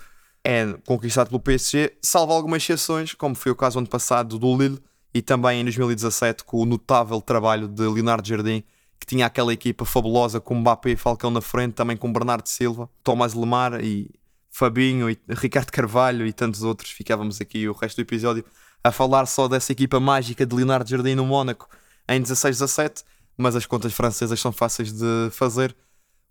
é 0.43 0.65
conquistado 0.85 1.27
pelo 1.27 1.41
PSG, 1.41 1.97
salvo 2.01 2.31
algumas 2.31 2.63
exceções, 2.63 3.13
como 3.13 3.35
foi 3.35 3.51
o 3.51 3.55
caso 3.55 3.79
ano 3.79 3.87
passado 3.87 4.39
do 4.39 4.57
Lille 4.57 4.79
e 5.13 5.21
também 5.21 5.59
em 5.59 5.63
2017 5.63 6.43
com 6.43 6.61
o 6.61 6.65
notável 6.65 7.19
trabalho 7.19 7.67
de 7.67 7.83
Leonardo 7.83 8.27
Jardim, 8.27 8.63
que 8.99 9.05
tinha 9.05 9.25
aquela 9.25 9.51
equipa 9.51 9.83
fabulosa 9.83 10.39
com 10.39 10.55
Mbappé 10.55 10.91
e 10.91 10.95
Falcão 10.95 11.29
na 11.29 11.41
frente, 11.41 11.73
também 11.73 11.97
com 11.97 12.11
Bernardo 12.11 12.47
Silva, 12.47 12.89
Tomás 13.03 13.33
Lemar 13.33 13.83
e 13.83 14.09
Fabinho 14.49 15.09
e 15.09 15.19
Ricardo 15.29 15.71
Carvalho 15.71 16.25
e 16.25 16.31
tantos 16.31 16.63
outros. 16.63 16.91
Ficávamos 16.91 17.41
aqui 17.41 17.67
o 17.67 17.73
resto 17.73 17.97
do 17.97 18.01
episódio 18.03 18.45
a 18.83 18.91
falar 18.91 19.25
só 19.25 19.47
dessa 19.47 19.71
equipa 19.71 19.99
mágica 19.99 20.45
de 20.45 20.55
Leonardo 20.55 20.89
Jardim 20.89 21.15
no 21.15 21.25
Mónaco 21.25 21.67
em 22.07 22.21
16-17, 22.21 23.03
mas 23.37 23.55
as 23.55 23.65
contas 23.65 23.93
francesas 23.93 24.39
são 24.39 24.51
fáceis 24.51 24.93
de 24.93 25.29
fazer. 25.31 25.75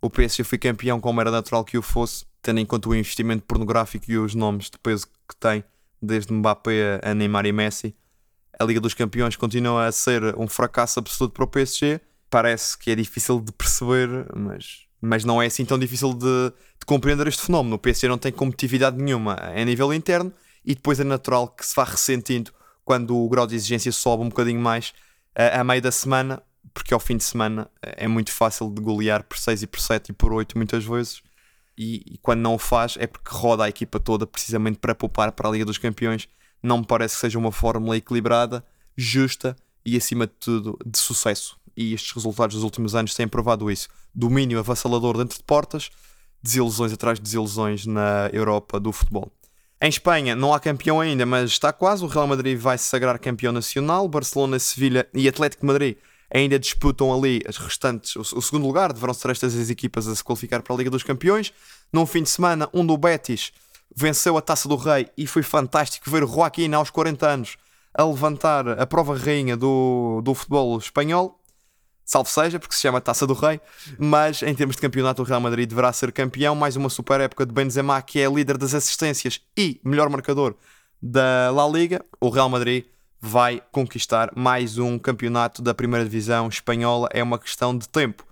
O 0.00 0.10
PSG 0.10 0.44
foi 0.44 0.58
campeão 0.58 1.00
como 1.00 1.20
era 1.20 1.30
natural 1.30 1.64
que 1.64 1.78
o 1.78 1.82
fosse, 1.82 2.24
tendo 2.42 2.60
em 2.60 2.66
conta 2.66 2.88
o 2.88 2.94
investimento 2.94 3.44
pornográfico 3.44 4.10
e 4.10 4.18
os 4.18 4.34
nomes 4.34 4.70
de 4.70 4.78
peso 4.78 5.06
que 5.28 5.36
tem, 5.38 5.64
desde 6.00 6.32
Mbappé 6.32 7.00
a 7.02 7.14
Neymar 7.14 7.46
e 7.46 7.52
Messi. 7.52 7.94
A 8.58 8.64
Liga 8.64 8.80
dos 8.80 8.94
Campeões 8.94 9.36
continua 9.36 9.86
a 9.86 9.92
ser 9.92 10.34
um 10.38 10.46
fracasso 10.46 10.98
absoluto 10.98 11.32
para 11.32 11.44
o 11.44 11.48
PSG. 11.48 12.00
Parece 12.30 12.76
que 12.78 12.90
é 12.90 12.94
difícil 12.94 13.40
de 13.40 13.52
perceber, 13.52 14.08
mas, 14.34 14.86
mas 15.00 15.24
não 15.24 15.40
é 15.40 15.46
assim 15.46 15.64
tão 15.64 15.78
difícil 15.78 16.14
de, 16.14 16.50
de 16.78 16.86
compreender 16.86 17.26
este 17.26 17.42
fenómeno. 17.42 17.76
O 17.76 17.78
PSG 17.78 18.08
não 18.08 18.18
tem 18.18 18.32
competitividade 18.32 18.96
nenhuma 18.96 19.34
a 19.34 19.64
nível 19.64 19.92
interno 19.92 20.32
e 20.64 20.74
depois 20.74 20.98
é 21.00 21.04
natural 21.04 21.48
que 21.48 21.64
se 21.64 21.74
vá 21.74 21.84
ressentindo 21.84 22.50
quando 22.84 23.16
o 23.16 23.28
grau 23.28 23.46
de 23.46 23.54
exigência 23.54 23.92
sobe 23.92 24.22
um 24.22 24.28
bocadinho 24.28 24.60
mais 24.60 24.94
a, 25.34 25.60
a 25.60 25.64
meio 25.64 25.82
da 25.82 25.92
semana, 25.92 26.42
porque 26.76 26.92
ao 26.92 27.00
fim 27.00 27.16
de 27.16 27.24
semana 27.24 27.70
é 27.80 28.06
muito 28.06 28.30
fácil 28.30 28.70
de 28.70 28.82
golear 28.82 29.24
por 29.24 29.38
6 29.38 29.62
e 29.62 29.66
por 29.66 29.80
7 29.80 30.10
e 30.10 30.12
por 30.12 30.30
8 30.30 30.58
muitas 30.58 30.84
vezes 30.84 31.22
e, 31.76 32.02
e, 32.06 32.18
quando 32.18 32.40
não 32.40 32.54
o 32.54 32.58
faz 32.58 32.96
é 32.98 33.06
porque 33.06 33.30
roda 33.30 33.64
a 33.64 33.68
equipa 33.70 33.98
toda 33.98 34.26
precisamente 34.26 34.78
para 34.78 34.94
poupar 34.94 35.32
para 35.32 35.48
a 35.48 35.52
Liga 35.52 35.64
dos 35.64 35.78
Campeões. 35.78 36.28
Não 36.62 36.78
me 36.78 36.86
parece 36.86 37.14
que 37.14 37.20
seja 37.22 37.38
uma 37.38 37.50
fórmula 37.50 37.96
equilibrada, 37.96 38.62
justa 38.94 39.56
e 39.86 39.96
acima 39.96 40.26
de 40.26 40.34
tudo 40.34 40.78
de 40.84 40.98
sucesso. 40.98 41.58
E 41.74 41.94
estes 41.94 42.12
resultados 42.12 42.56
dos 42.56 42.62
últimos 42.62 42.94
anos 42.94 43.14
têm 43.14 43.26
provado 43.26 43.70
isso. 43.70 43.88
Domínio 44.14 44.58
avassalador 44.58 45.16
dentro 45.16 45.38
de 45.38 45.44
portas, 45.44 45.90
desilusões 46.42 46.92
atrás 46.92 47.18
de 47.18 47.24
desilusões 47.24 47.86
na 47.86 48.28
Europa 48.34 48.78
do 48.78 48.92
futebol. 48.92 49.32
Em 49.80 49.88
Espanha 49.88 50.36
não 50.36 50.52
há 50.52 50.60
campeão 50.60 51.00
ainda, 51.00 51.24
mas 51.24 51.52
está 51.52 51.72
quase. 51.72 52.04
O 52.04 52.06
Real 52.06 52.26
Madrid 52.26 52.58
vai 52.58 52.76
se 52.76 52.84
sagrar 52.84 53.18
campeão 53.18 53.52
nacional. 53.52 54.06
Barcelona, 54.06 54.58
Sevilha 54.58 55.08
e 55.14 55.26
Atlético 55.26 55.64
Madrid 55.64 55.96
ainda 56.32 56.58
disputam 56.58 57.12
ali 57.12 57.42
as 57.46 57.56
restantes, 57.56 58.16
o, 58.16 58.20
o, 58.20 58.42
segundo 58.42 58.66
lugar, 58.66 58.92
deverão 58.92 59.14
ser 59.14 59.30
estas 59.30 59.54
as 59.54 59.70
equipas 59.70 60.08
a 60.08 60.14
se 60.14 60.24
qualificar 60.24 60.62
para 60.62 60.74
a 60.74 60.78
Liga 60.78 60.90
dos 60.90 61.02
Campeões. 61.02 61.52
Num 61.92 62.06
fim 62.06 62.22
de 62.22 62.30
semana, 62.30 62.68
um 62.72 62.84
do 62.84 62.96
Betis 62.96 63.52
venceu 63.94 64.36
a 64.36 64.42
Taça 64.42 64.68
do 64.68 64.76
Rei 64.76 65.08
e 65.16 65.26
foi 65.26 65.42
fantástico 65.42 66.10
ver 66.10 66.26
Joaquim 66.26 66.72
aos 66.74 66.90
40 66.90 67.26
anos 67.26 67.56
a 67.94 68.04
levantar 68.04 68.68
a 68.78 68.86
prova 68.86 69.16
rainha 69.16 69.56
do, 69.56 70.20
do 70.22 70.34
futebol 70.34 70.76
espanhol. 70.78 71.40
Salve 72.04 72.30
seja, 72.30 72.60
porque 72.60 72.74
se 72.74 72.82
chama 72.82 73.00
Taça 73.00 73.26
do 73.26 73.34
Rei, 73.34 73.60
mas 73.98 74.42
em 74.42 74.54
termos 74.54 74.76
de 74.76 74.82
campeonato, 74.82 75.22
o 75.22 75.24
Real 75.24 75.40
Madrid 75.40 75.68
deverá 75.68 75.92
ser 75.92 76.12
campeão. 76.12 76.54
Mais 76.54 76.76
uma 76.76 76.88
super 76.88 77.20
época 77.20 77.44
de 77.44 77.52
Benzema, 77.52 78.00
que 78.00 78.20
é 78.20 78.28
líder 78.28 78.56
das 78.56 78.74
assistências 78.74 79.40
e 79.56 79.80
melhor 79.82 80.08
marcador 80.08 80.54
da 81.02 81.50
La 81.50 81.66
Liga. 81.66 82.04
O 82.20 82.28
Real 82.28 82.48
Madrid 82.48 82.84
vai 83.26 83.60
conquistar 83.72 84.30
mais 84.36 84.78
um 84.78 84.98
campeonato 84.98 85.60
da 85.60 85.74
primeira 85.74 86.04
divisão 86.04 86.48
espanhola. 86.48 87.08
É 87.12 87.22
uma 87.22 87.38
questão 87.38 87.76
de 87.76 87.88
tempo. 87.88 88.24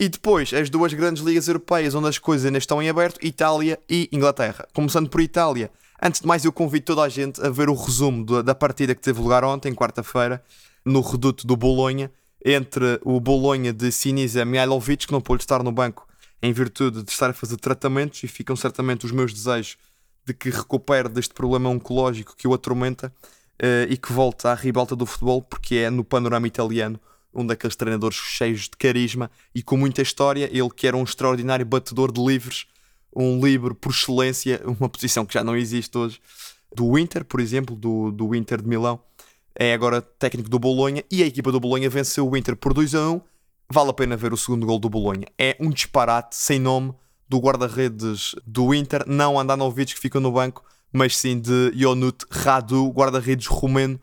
E 0.00 0.08
depois, 0.08 0.52
as 0.52 0.70
duas 0.70 0.92
grandes 0.92 1.22
ligas 1.22 1.46
europeias 1.46 1.94
onde 1.94 2.08
as 2.08 2.18
coisas 2.18 2.46
ainda 2.46 2.58
estão 2.58 2.82
em 2.82 2.88
aberto, 2.88 3.24
Itália 3.24 3.78
e 3.88 4.08
Inglaterra. 4.10 4.66
Começando 4.72 5.08
por 5.08 5.20
Itália, 5.20 5.70
antes 6.02 6.20
de 6.20 6.26
mais 6.26 6.44
eu 6.44 6.52
convido 6.52 6.86
toda 6.86 7.02
a 7.02 7.08
gente 7.08 7.40
a 7.40 7.50
ver 7.50 7.68
o 7.68 7.74
resumo 7.74 8.42
da 8.42 8.54
partida 8.54 8.94
que 8.94 9.02
teve 9.02 9.20
lugar 9.20 9.44
ontem, 9.44 9.74
quarta-feira, 9.74 10.42
no 10.84 11.00
reduto 11.00 11.46
do 11.46 11.56
Bolonha, 11.56 12.10
entre 12.44 12.98
o 13.04 13.20
Bolonha 13.20 13.72
de 13.72 13.92
Sinisa 13.92 14.44
Mihailovic, 14.44 15.06
que 15.06 15.12
não 15.12 15.20
pôde 15.20 15.42
estar 15.42 15.62
no 15.62 15.70
banco 15.70 16.08
em 16.42 16.52
virtude 16.52 17.02
de 17.02 17.10
estar 17.10 17.30
a 17.30 17.32
fazer 17.32 17.56
tratamentos, 17.56 18.22
e 18.22 18.28
ficam 18.28 18.56
certamente 18.56 19.06
os 19.06 19.12
meus 19.12 19.32
desejos 19.32 19.76
de 20.26 20.34
que 20.34 20.50
recupere 20.50 21.08
deste 21.08 21.32
problema 21.32 21.68
oncológico 21.70 22.34
que 22.36 22.48
o 22.48 22.52
atormenta, 22.52 23.12
uh, 23.62 23.90
e 23.90 23.96
que 23.96 24.12
volta 24.12 24.50
à 24.50 24.54
ribalta 24.54 24.94
do 24.96 25.06
futebol, 25.06 25.42
porque 25.42 25.76
é 25.76 25.90
no 25.90 26.04
panorama 26.04 26.46
italiano 26.46 27.00
um 27.34 27.44
daqueles 27.44 27.74
treinadores 27.74 28.16
cheios 28.16 28.62
de 28.62 28.76
carisma 28.78 29.30
e 29.54 29.62
com 29.62 29.76
muita 29.76 30.02
história. 30.02 30.48
Ele 30.52 30.70
que 30.70 30.86
era 30.86 30.96
um 30.96 31.02
extraordinário 31.02 31.66
batedor 31.66 32.12
de 32.12 32.24
livros, 32.24 32.66
um 33.14 33.44
livro 33.44 33.74
por 33.74 33.90
excelência, 33.90 34.62
uma 34.64 34.88
posição 34.88 35.26
que 35.26 35.34
já 35.34 35.42
não 35.42 35.56
existe 35.56 35.96
hoje, 35.96 36.20
do 36.74 36.98
Inter, 36.98 37.24
por 37.24 37.40
exemplo, 37.40 37.74
do, 37.76 38.10
do 38.10 38.34
Inter 38.34 38.62
de 38.62 38.68
Milão. 38.68 39.00
É 39.56 39.72
agora 39.72 40.00
técnico 40.00 40.48
do 40.48 40.58
Bolonha 40.58 41.04
e 41.10 41.22
a 41.22 41.26
equipa 41.26 41.52
do 41.52 41.60
Bolonha 41.60 41.88
venceu 41.88 42.28
o 42.28 42.36
Inter 42.36 42.56
por 42.56 42.74
2 42.74 42.94
a 42.94 43.10
1. 43.10 43.20
Vale 43.70 43.90
a 43.90 43.92
pena 43.92 44.16
ver 44.16 44.32
o 44.32 44.36
segundo 44.36 44.66
gol 44.66 44.78
do 44.78 44.90
Bolonha. 44.90 45.26
É 45.38 45.56
um 45.60 45.70
disparate 45.70 46.36
sem 46.36 46.58
nome 46.58 46.92
do 47.28 47.38
guarda-redes 47.38 48.34
do 48.46 48.74
Inter, 48.74 49.04
não 49.06 49.38
Andanovic 49.38 49.94
que 49.94 50.00
fica 50.00 50.20
no 50.20 50.32
banco, 50.32 50.64
mas 50.94 51.16
sim 51.16 51.40
de 51.40 51.72
Ionut 51.74 52.24
Radu, 52.30 52.88
guarda-redes 52.90 53.48
romeno, 53.48 54.00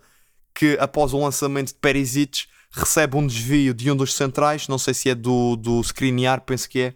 que 0.54 0.78
após 0.78 1.14
o 1.14 1.20
lançamento 1.20 1.70
de 1.70 1.76
Perisic 1.76 2.48
recebe 2.70 3.16
um 3.16 3.26
desvio 3.26 3.74
de 3.74 3.90
um 3.90 3.96
dos 3.96 4.14
centrais, 4.14 4.68
não 4.68 4.78
sei 4.78 4.94
se 4.94 5.10
é 5.10 5.16
do, 5.16 5.56
do 5.56 5.80
Skriniar, 5.80 6.42
penso 6.42 6.70
que 6.70 6.82
é, 6.82 6.94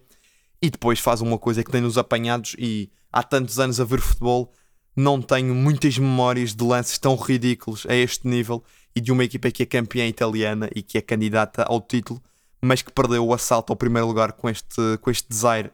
e 0.62 0.70
depois 0.70 1.00
faz 1.00 1.22
uma 1.22 1.38
coisa 1.38 1.64
que 1.64 1.72
tem 1.72 1.80
nos 1.80 1.98
apanhados 1.98 2.58
e 2.60 2.92
há 3.10 3.24
tantos 3.24 3.58
anos 3.58 3.80
a 3.80 3.86
ver 3.86 4.02
futebol, 4.02 4.52
não 4.94 5.22
tenho 5.22 5.56
muitas 5.56 5.98
memórias 5.98 6.54
de 6.54 6.64
lances 6.64 6.98
tão 6.98 7.16
ridículos 7.16 7.86
a 7.88 7.96
este 7.96 8.28
nível 8.28 8.64
e 8.94 9.00
de 9.00 9.14
uma 9.14 9.24
equipa 9.24 9.50
que 9.50 9.64
é 9.64 9.66
campeã 9.66 10.06
italiana 10.06 10.70
e 10.76 10.84
que 10.84 10.98
é 10.98 11.02
candidata 11.02 11.64
ao 11.64 11.80
título, 11.80 12.22
mas 12.62 12.82
que 12.82 12.92
perdeu 12.92 13.26
o 13.26 13.34
assalto 13.34 13.72
ao 13.72 13.78
primeiro 13.78 14.08
lugar 14.08 14.34
com 14.34 14.50
este, 14.50 14.98
com 15.00 15.10
este 15.10 15.30
desaire 15.30 15.72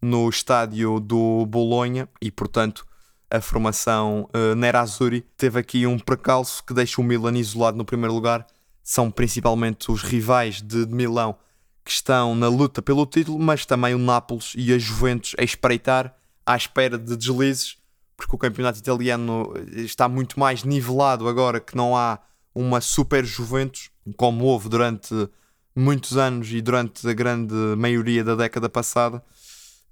no 0.00 0.28
estádio 0.28 1.00
do 1.00 1.44
Bolonha 1.46 2.08
e, 2.22 2.30
portanto, 2.30 2.86
a 3.36 3.40
formação 3.40 4.28
uh, 4.30 5.24
teve 5.36 5.58
aqui 5.58 5.86
um 5.86 5.98
precalço 5.98 6.64
que 6.64 6.74
deixa 6.74 7.00
o 7.00 7.04
Milan 7.04 7.36
isolado 7.38 7.76
no 7.76 7.84
primeiro 7.84 8.14
lugar. 8.14 8.46
São 8.82 9.10
principalmente 9.10 9.90
os 9.90 10.02
rivais 10.02 10.62
de, 10.62 10.86
de 10.86 10.94
Milão 10.94 11.36
que 11.84 11.90
estão 11.90 12.34
na 12.34 12.48
luta 12.48 12.82
pelo 12.82 13.06
título, 13.06 13.38
mas 13.38 13.64
também 13.64 13.94
o 13.94 13.98
Nápoles 13.98 14.52
e 14.56 14.72
a 14.72 14.78
Juventus 14.78 15.34
a 15.38 15.44
espreitar 15.44 16.16
à 16.44 16.56
espera 16.56 16.98
de 16.98 17.16
deslizes, 17.16 17.76
porque 18.16 18.34
o 18.34 18.38
campeonato 18.38 18.78
italiano 18.78 19.52
está 19.72 20.08
muito 20.08 20.38
mais 20.40 20.64
nivelado 20.64 21.28
agora 21.28 21.60
que 21.60 21.76
não 21.76 21.96
há 21.96 22.18
uma 22.54 22.80
super 22.80 23.24
Juventus, 23.24 23.90
como 24.16 24.44
houve 24.44 24.68
durante 24.68 25.14
muitos 25.76 26.16
anos 26.16 26.50
e 26.50 26.60
durante 26.60 27.06
a 27.06 27.12
grande 27.12 27.54
maioria 27.76 28.24
da 28.24 28.34
década 28.34 28.68
passada. 28.68 29.22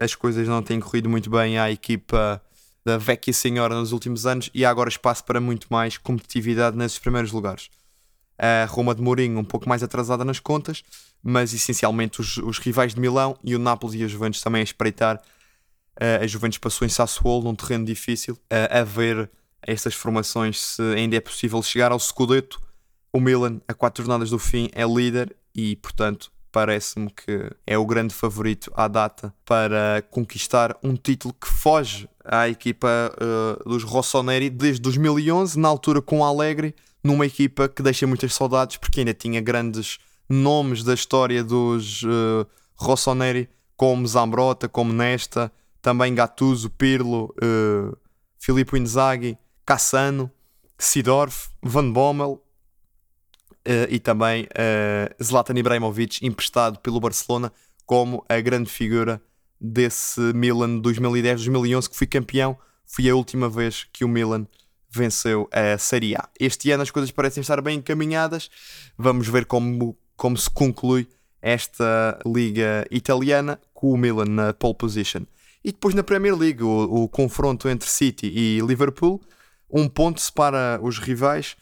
As 0.00 0.14
coisas 0.14 0.48
não 0.48 0.62
têm 0.62 0.80
corrido 0.80 1.08
muito 1.08 1.28
bem 1.30 1.58
à 1.58 1.70
equipa 1.70 2.42
da 2.84 2.98
Vecchia 2.98 3.32
Senhora 3.32 3.74
nos 3.74 3.92
últimos 3.92 4.26
anos 4.26 4.50
e 4.52 4.64
há 4.64 4.70
agora 4.70 4.88
espaço 4.88 5.24
para 5.24 5.40
muito 5.40 5.66
mais 5.70 5.96
competitividade 5.96 6.76
nesses 6.76 6.98
primeiros 6.98 7.32
lugares. 7.32 7.70
A 8.38 8.66
Roma 8.66 8.94
de 8.94 9.00
Mourinho 9.00 9.38
um 9.38 9.44
pouco 9.44 9.68
mais 9.68 9.82
atrasada 9.82 10.24
nas 10.24 10.40
contas, 10.40 10.82
mas 11.22 11.54
essencialmente 11.54 12.20
os, 12.20 12.36
os 12.36 12.58
rivais 12.58 12.94
de 12.94 13.00
Milão 13.00 13.38
e 13.42 13.54
o 13.54 13.58
Nápoles 13.58 13.94
e 13.94 14.04
a 14.04 14.08
Juventus 14.08 14.42
também 14.42 14.60
a 14.60 14.64
espreitar. 14.64 15.16
Uh, 15.96 16.22
a 16.22 16.26
Juventus 16.26 16.58
passou 16.58 16.84
em 16.84 16.90
Sassuolo, 16.90 17.44
num 17.44 17.54
terreno 17.54 17.84
difícil, 17.84 18.34
uh, 18.34 18.78
a 18.78 18.82
ver 18.82 19.30
estas 19.62 19.94
formações 19.94 20.60
se 20.60 20.82
ainda 20.94 21.16
é 21.16 21.20
possível 21.20 21.62
chegar 21.62 21.92
ao 21.92 21.98
Scudetto. 21.98 22.60
O 23.12 23.20
Milan, 23.20 23.60
a 23.68 23.72
quatro 23.72 24.02
jornadas 24.02 24.30
do 24.30 24.38
fim, 24.38 24.68
é 24.72 24.84
líder 24.84 25.34
e, 25.54 25.76
portanto, 25.76 26.32
parece-me 26.54 27.10
que 27.10 27.50
é 27.66 27.76
o 27.76 27.84
grande 27.84 28.14
favorito 28.14 28.70
à 28.76 28.86
data 28.86 29.34
para 29.44 30.04
conquistar 30.08 30.76
um 30.84 30.94
título 30.94 31.34
que 31.34 31.48
foge 31.48 32.08
à 32.24 32.48
equipa 32.48 32.88
uh, 33.18 33.68
dos 33.68 33.82
Rossoneri 33.82 34.48
desde 34.48 34.80
2011, 34.82 35.58
na 35.58 35.66
altura 35.66 36.00
com 36.00 36.24
Alegre, 36.24 36.72
numa 37.02 37.26
equipa 37.26 37.68
que 37.68 37.82
deixa 37.82 38.06
muitas 38.06 38.32
saudades 38.32 38.76
porque 38.76 39.00
ainda 39.00 39.12
tinha 39.12 39.40
grandes 39.40 39.98
nomes 40.28 40.84
da 40.84 40.94
história 40.94 41.42
dos 41.42 42.04
uh, 42.04 42.46
Rossoneri, 42.76 43.50
como 43.76 44.06
Zambrota, 44.06 44.68
como 44.68 44.92
Nesta, 44.92 45.50
também 45.82 46.14
Gattuso, 46.14 46.70
Pirlo, 46.70 47.34
uh, 47.42 47.96
Filippo 48.38 48.76
Inzaghi, 48.76 49.36
Cassano, 49.66 50.30
Sidorf, 50.78 51.48
Van 51.60 51.90
Bommel 51.90 52.40
uh, 53.66 53.86
e 53.88 53.98
também 53.98 54.44
uh, 54.44 55.22
Zlatan 55.22 55.58
Ibrahimovic, 55.58 56.24
emprestado 56.24 56.78
pelo 56.80 57.00
Barcelona 57.00 57.52
como 57.86 58.24
a 58.28 58.40
grande 58.40 58.70
figura 58.70 59.20
desse 59.60 60.20
Milan 60.34 60.80
2010-2011 60.80 61.88
que 61.88 61.96
foi 61.96 62.06
campeão. 62.06 62.56
Foi 62.86 63.08
a 63.08 63.16
última 63.16 63.48
vez 63.48 63.86
que 63.92 64.04
o 64.04 64.08
Milan 64.08 64.46
venceu 64.90 65.48
a 65.52 65.76
Série 65.78 66.14
A. 66.14 66.28
Este 66.38 66.70
ano 66.70 66.82
as 66.82 66.90
coisas 66.90 67.10
parecem 67.10 67.40
estar 67.40 67.60
bem 67.60 67.78
encaminhadas. 67.78 68.50
Vamos 68.96 69.26
ver 69.28 69.46
como, 69.46 69.96
como 70.16 70.36
se 70.36 70.50
conclui 70.50 71.08
esta 71.42 72.18
liga 72.24 72.86
italiana 72.90 73.60
com 73.72 73.90
o 73.90 73.98
Milan 73.98 74.26
na 74.26 74.52
pole 74.52 74.74
position. 74.74 75.22
E 75.64 75.72
depois 75.72 75.94
na 75.94 76.02
Premier 76.02 76.36
League, 76.36 76.62
o, 76.62 77.02
o 77.02 77.08
confronto 77.08 77.68
entre 77.68 77.88
City 77.88 78.26
e 78.26 78.60
Liverpool, 78.60 79.20
um 79.70 79.88
ponto 79.88 80.20
separa 80.20 80.78
os 80.82 80.98
rivais, 80.98 81.56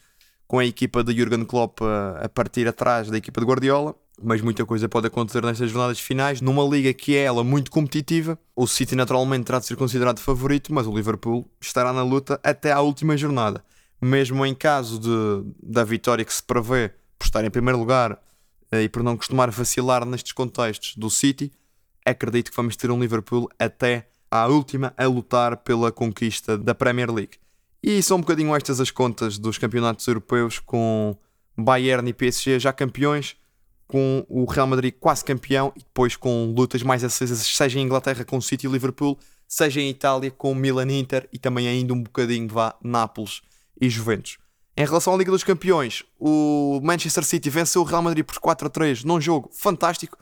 com 0.52 0.58
a 0.58 0.66
equipa 0.66 1.02
de 1.02 1.16
Jurgen 1.16 1.46
Klopp 1.46 1.80
a, 1.80 2.26
a 2.26 2.28
partir 2.28 2.68
atrás 2.68 3.08
da 3.08 3.16
equipa 3.16 3.40
de 3.40 3.46
Guardiola 3.46 3.96
mas 4.22 4.42
muita 4.42 4.66
coisa 4.66 4.86
pode 4.86 5.06
acontecer 5.06 5.42
nestas 5.42 5.70
jornadas 5.70 5.98
finais. 5.98 6.42
Numa 6.42 6.62
liga 6.62 6.92
que 6.92 7.16
é 7.16 7.22
ela 7.22 7.42
muito 7.42 7.70
competitiva, 7.70 8.38
o 8.54 8.66
City 8.66 8.94
naturalmente 8.94 9.46
terá 9.46 9.58
de 9.58 9.64
ser 9.64 9.76
considerado 9.76 10.20
favorito, 10.20 10.72
mas 10.72 10.86
o 10.86 10.94
Liverpool 10.94 11.48
estará 11.58 11.90
na 11.90 12.02
luta 12.04 12.38
até 12.44 12.70
à 12.70 12.80
última 12.82 13.16
jornada. 13.16 13.64
Mesmo 14.00 14.44
em 14.44 14.54
caso 14.54 15.00
de, 15.00 15.54
da 15.60 15.82
vitória 15.82 16.24
que 16.24 16.32
se 16.32 16.42
prevê 16.42 16.92
por 17.18 17.24
estar 17.24 17.42
em 17.42 17.50
primeiro 17.50 17.78
lugar 17.78 18.20
eh, 18.70 18.82
e 18.82 18.88
por 18.90 19.02
não 19.02 19.16
costumar 19.16 19.50
vacilar 19.50 20.04
nestes 20.04 20.32
contextos 20.32 20.94
do 20.96 21.08
City, 21.08 21.50
acredito 22.04 22.50
que 22.50 22.56
vamos 22.56 22.76
ter 22.76 22.90
um 22.90 23.00
Liverpool 23.00 23.48
até 23.58 24.06
à 24.30 24.46
última 24.46 24.92
a 24.98 25.06
lutar 25.06 25.56
pela 25.56 25.90
conquista 25.90 26.58
da 26.58 26.74
Premier 26.74 27.10
League. 27.10 27.41
E 27.82 28.02
são 28.02 28.18
um 28.18 28.20
bocadinho 28.20 28.54
estas 28.54 28.80
as 28.80 28.90
contas 28.90 29.38
dos 29.38 29.58
campeonatos 29.58 30.06
europeus 30.06 30.58
com 30.60 31.16
Bayern 31.56 32.08
e 32.08 32.12
PSG 32.12 32.60
já 32.60 32.72
campeões 32.72 33.36
com 33.88 34.24
o 34.28 34.44
Real 34.44 34.66
Madrid 34.66 34.94
quase 34.98 35.24
campeão 35.24 35.72
e 35.76 35.80
depois 35.80 36.16
com 36.16 36.54
lutas 36.56 36.82
mais 36.82 37.04
acesas, 37.04 37.40
seja 37.40 37.78
em 37.78 37.82
Inglaterra 37.82 38.24
com 38.24 38.38
o 38.38 38.42
City 38.42 38.66
e 38.66 38.70
Liverpool, 38.70 39.18
seja 39.46 39.80
em 39.80 39.90
Itália 39.90 40.30
com 40.30 40.54
Milan 40.54 40.90
e 40.90 40.98
Inter 40.98 41.28
e 41.32 41.38
também 41.38 41.68
ainda 41.68 41.92
um 41.92 42.02
bocadinho 42.02 42.48
vá 42.48 42.74
Nápoles 42.82 43.42
e 43.80 43.90
Juventus. 43.90 44.38
Em 44.74 44.86
relação 44.86 45.12
à 45.12 45.16
Liga 45.18 45.30
dos 45.30 45.44
Campeões, 45.44 46.04
o 46.18 46.80
Manchester 46.82 47.22
City 47.24 47.50
venceu 47.50 47.82
o 47.82 47.84
Real 47.84 48.00
Madrid 48.00 48.24
por 48.24 48.38
4 48.38 48.68
a 48.68 48.70
3 48.70 49.04
num 49.04 49.20
jogo 49.20 49.50
fantástico. 49.52 50.16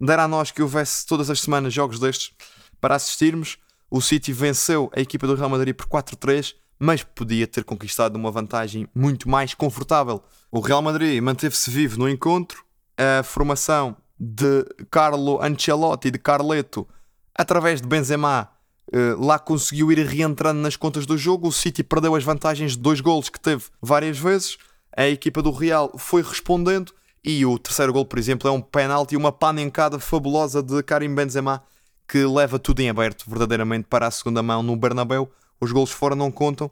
Dera 0.00 0.24
a 0.24 0.28
nós 0.28 0.50
que 0.50 0.60
houvesse 0.60 1.06
todas 1.06 1.30
as 1.30 1.40
semanas 1.40 1.72
jogos 1.72 2.00
destes 2.00 2.32
para 2.80 2.96
assistirmos. 2.96 3.58
O 3.88 4.00
City 4.00 4.32
venceu 4.32 4.90
a 4.96 5.00
equipa 5.00 5.28
do 5.28 5.36
Real 5.36 5.48
Madrid 5.48 5.76
por 5.76 5.86
4 5.86 6.16
a 6.16 6.18
3, 6.18 6.56
mas 6.84 7.04
podia 7.04 7.46
ter 7.46 7.62
conquistado 7.62 8.16
uma 8.16 8.32
vantagem 8.32 8.88
muito 8.92 9.28
mais 9.28 9.54
confortável. 9.54 10.20
O 10.50 10.58
Real 10.58 10.82
Madrid 10.82 11.22
manteve-se 11.22 11.70
vivo 11.70 11.96
no 11.96 12.08
encontro, 12.08 12.64
a 12.98 13.22
formação 13.22 13.96
de 14.18 14.66
Carlo 14.90 15.40
Ancelotti 15.40 16.08
e 16.08 16.10
de 16.10 16.18
Carleto 16.18 16.88
através 17.32 17.80
de 17.80 17.86
Benzema 17.86 18.50
eh, 18.92 19.14
lá 19.16 19.38
conseguiu 19.38 19.92
ir 19.92 20.04
reentrando 20.04 20.60
nas 20.60 20.74
contas 20.74 21.06
do 21.06 21.16
jogo. 21.16 21.46
O 21.46 21.52
City 21.52 21.84
perdeu 21.84 22.16
as 22.16 22.24
vantagens 22.24 22.72
de 22.72 22.78
dois 22.78 23.00
golos 23.00 23.28
que 23.28 23.38
teve 23.38 23.62
várias 23.80 24.18
vezes. 24.18 24.58
A 24.96 25.06
equipa 25.06 25.40
do 25.40 25.52
Real 25.52 25.96
foi 25.96 26.20
respondendo. 26.20 26.92
E 27.22 27.46
o 27.46 27.60
terceiro 27.60 27.92
gol, 27.92 28.04
por 28.04 28.18
exemplo, 28.18 28.48
é 28.48 28.50
um 28.50 28.60
penalti, 28.60 29.16
uma 29.16 29.30
panencada 29.30 30.00
fabulosa 30.00 30.60
de 30.60 30.82
Karim 30.82 31.14
Benzema 31.14 31.62
que 32.08 32.24
leva 32.24 32.58
tudo 32.58 32.80
em 32.80 32.90
aberto 32.90 33.24
verdadeiramente 33.28 33.86
para 33.88 34.08
a 34.08 34.10
segunda 34.10 34.42
mão 34.42 34.64
no 34.64 34.74
Bernabéu. 34.74 35.30
Os 35.62 35.70
golos 35.70 35.92
fora 35.92 36.16
não 36.16 36.28
contam, 36.28 36.68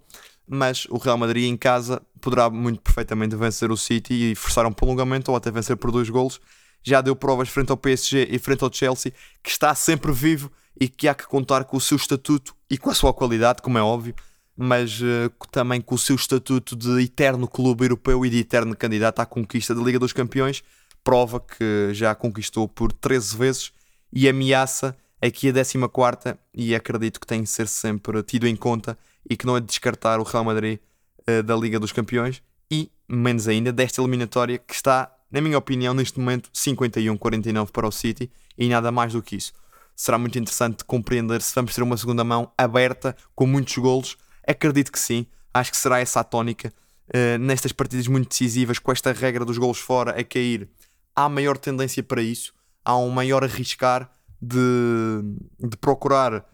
mas 0.49 0.85
o 0.91 0.99
Real 0.99 1.17
Madrid 1.17 1.45
em 1.45 1.57
casa 1.57 2.03
poderá 2.21 2.51
muito 2.51 2.81
perfeitamente 2.81 3.37
vencer 3.37 3.71
o 3.71 3.77
City 3.77 4.33
e 4.33 4.35
forçar 4.35 4.67
um 4.67 4.73
prolongamento 4.73 5.31
ou 5.31 5.37
até 5.37 5.49
vencer 5.49 5.77
por 5.77 5.93
dois 5.93 6.11
golos. 6.11 6.41
Já 6.83 7.01
deu 7.01 7.15
provas 7.15 7.49
frente 7.49 7.71
ao 7.71 7.77
PSG 7.77 8.27
e 8.29 8.37
frente 8.37 8.65
ao 8.65 8.73
Chelsea 8.73 9.13
que 9.45 9.49
está 9.49 9.73
sempre 9.77 10.11
vivo 10.11 10.51
e 10.81 10.89
que 10.89 11.07
há 11.07 11.15
que 11.15 11.25
contar 11.25 11.63
com 11.67 11.77
o 11.77 11.81
seu 11.81 11.97
estatuto 11.97 12.53
e 12.69 12.77
com 12.77 12.91
a 12.91 12.95
sua 12.95 13.15
qualidade, 13.15 13.63
como 13.63 13.79
é 13.79 13.83
óbvio, 13.83 14.13
mas 14.57 15.01
uh, 15.01 15.31
também 15.53 15.81
com 15.81 15.95
o 15.95 15.99
seu 15.99 16.17
estatuto 16.17 16.75
de 16.75 17.01
eterno 17.01 17.47
clube 17.47 17.85
europeu 17.85 18.27
e 18.27 18.31
de 18.31 18.39
eterno 18.39 18.75
candidato 18.75 19.21
à 19.21 19.27
conquista 19.27 19.73
da 19.73 19.83
Liga 19.83 20.01
dos 20.01 20.13
Campeões. 20.13 20.65
Prova 21.05 21.39
que 21.39 21.95
já 21.95 22.13
conquistou 22.17 22.67
por 22.67 22.91
13 22.91 23.37
vezes 23.37 23.73
e 24.13 24.29
ameaça 24.29 24.97
aqui 25.21 25.49
a 25.49 25.53
14 25.53 26.39
e 26.55 26.75
acredito 26.75 27.21
que 27.21 27.27
tem 27.27 27.43
de 27.43 27.49
ser 27.49 27.69
sempre 27.69 28.23
tido 28.23 28.47
em 28.47 28.57
conta 28.57 28.97
e 29.29 29.37
que 29.37 29.47
não 29.47 29.57
é 29.57 29.61
de 29.61 29.67
descartar 29.67 30.19
o 30.19 30.23
Real 30.23 30.45
Madrid 30.45 30.79
uh, 31.29 31.43
da 31.43 31.55
Liga 31.55 31.79
dos 31.79 31.93
Campeões 31.93 32.43
e, 32.71 32.91
menos 33.09 33.47
ainda, 33.47 33.73
desta 33.73 34.01
eliminatória 34.01 34.59
que 34.59 34.75
está, 34.75 35.13
na 35.31 35.41
minha 35.41 35.59
opinião, 35.59 35.93
neste 35.93 36.19
momento 36.19 36.51
51-49 36.53 37.71
para 37.71 37.87
o 37.87 37.93
City 37.93 38.31
e 38.57 38.69
nada 38.69 38.91
mais 38.91 39.13
do 39.13 39.23
que 39.23 39.37
isso. 39.37 39.53
Será 39.95 40.17
muito 40.17 40.39
interessante 40.39 40.85
compreender 40.85 41.43
se 41.43 41.55
vamos 41.55 41.75
ter 41.75 41.83
uma 41.83 41.97
segunda 41.97 42.25
mão 42.25 42.51
aberta 42.57 43.15
com 43.35 43.47
muitos 43.47 43.77
golos. 43.77 44.17
Acredito 44.47 44.91
que 44.91 44.99
sim, 44.99 45.27
acho 45.53 45.71
que 45.71 45.77
será 45.77 46.01
essa 46.01 46.21
a 46.21 46.25
tónica. 46.25 46.73
Uh, 47.09 47.39
nestas 47.39 47.73
partidas 47.73 48.07
muito 48.07 48.29
decisivas, 48.29 48.79
com 48.79 48.91
esta 48.93 49.13
regra 49.13 49.45
dos 49.45 49.59
golos 49.59 49.79
fora 49.79 50.19
a 50.19 50.25
cair, 50.25 50.69
há 51.15 51.29
maior 51.29 51.59
tendência 51.59 52.03
para 52.03 52.23
isso, 52.23 52.55
há 52.85 52.97
um 52.97 53.11
maior 53.11 53.45
arriscar 53.45 54.11
de, 54.41 55.23
de 55.59 55.77
procurar 55.77 56.45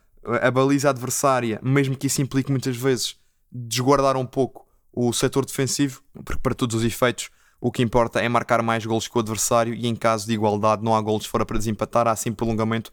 a 0.42 0.50
baliza 0.50 0.90
adversária, 0.90 1.60
mesmo 1.62 1.96
que 1.96 2.08
isso 2.08 2.20
implique 2.20 2.50
muitas 2.50 2.76
vezes 2.76 3.16
desguardar 3.50 4.16
um 4.16 4.26
pouco 4.26 4.66
o 4.92 5.12
setor 5.12 5.44
defensivo, 5.44 6.02
porque 6.24 6.40
para 6.42 6.54
todos 6.54 6.76
os 6.76 6.84
efeitos 6.84 7.30
o 7.60 7.70
que 7.70 7.82
importa 7.82 8.20
é 8.20 8.28
marcar 8.28 8.62
mais 8.62 8.84
golos 8.84 9.08
que 9.08 9.16
o 9.16 9.20
adversário 9.20 9.74
e 9.74 9.86
em 9.86 9.94
caso 9.94 10.26
de 10.26 10.32
igualdade 10.32 10.82
não 10.82 10.94
há 10.94 11.00
golos 11.00 11.26
fora 11.26 11.44
para 11.44 11.58
desempatar, 11.58 12.06
há 12.08 12.16
sim 12.16 12.32
prolongamento 12.32 12.92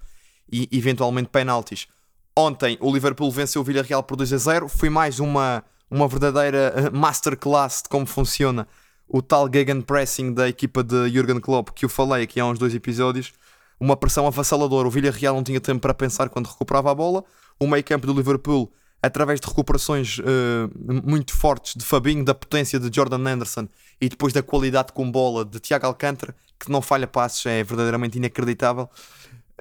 e 0.51 0.69
eventualmente 0.71 1.29
penaltis. 1.29 1.87
Ontem 2.35 2.77
o 2.79 2.91
Liverpool 2.91 3.31
venceu 3.31 3.61
o 3.61 3.63
Villarreal 3.63 4.03
por 4.03 4.15
2 4.15 4.33
a 4.33 4.37
0, 4.37 4.67
foi 4.67 4.89
mais 4.89 5.19
uma, 5.19 5.63
uma 5.89 6.07
verdadeira 6.07 6.73
eh, 6.75 6.89
masterclass 6.89 7.83
de 7.83 7.89
como 7.89 8.05
funciona 8.05 8.67
o 9.07 9.21
tal 9.21 9.49
gegenpressing 9.51 10.33
da 10.33 10.47
equipa 10.47 10.83
de 10.83 11.09
Jurgen 11.09 11.39
Klopp 11.39 11.69
que 11.69 11.85
eu 11.85 11.89
falei 11.89 12.23
aqui 12.23 12.39
há 12.39 12.45
uns 12.45 12.57
dois 12.57 12.73
episódios 12.73 13.33
uma 13.83 13.97
pressão 13.97 14.25
avassaladora. 14.25 14.87
O 14.87 14.91
Villarreal 14.91 15.35
não 15.35 15.43
tinha 15.43 15.59
tempo 15.59 15.81
para 15.81 15.93
pensar 15.93 16.29
quando 16.29 16.47
recuperava 16.47 16.89
a 16.89 16.95
bola. 16.95 17.23
O 17.59 17.67
meio 17.67 17.83
campo 17.83 18.07
do 18.07 18.13
Liverpool, 18.13 18.71
através 19.01 19.41
de 19.41 19.47
recuperações 19.47 20.19
uh, 20.19 20.23
muito 21.05 21.35
fortes 21.35 21.75
de 21.75 21.83
Fabinho, 21.83 22.23
da 22.23 22.33
potência 22.33 22.79
de 22.79 22.89
Jordan 22.95 23.27
Anderson 23.29 23.67
e 23.99 24.07
depois 24.07 24.31
da 24.31 24.41
qualidade 24.41 24.93
com 24.93 25.11
bola 25.11 25.43
de 25.43 25.59
Tiago 25.59 25.85
Alcântara, 25.85 26.33
que 26.57 26.71
não 26.71 26.81
falha 26.81 27.05
passos, 27.05 27.45
é 27.45 27.61
verdadeiramente 27.61 28.17
inacreditável, 28.17 28.89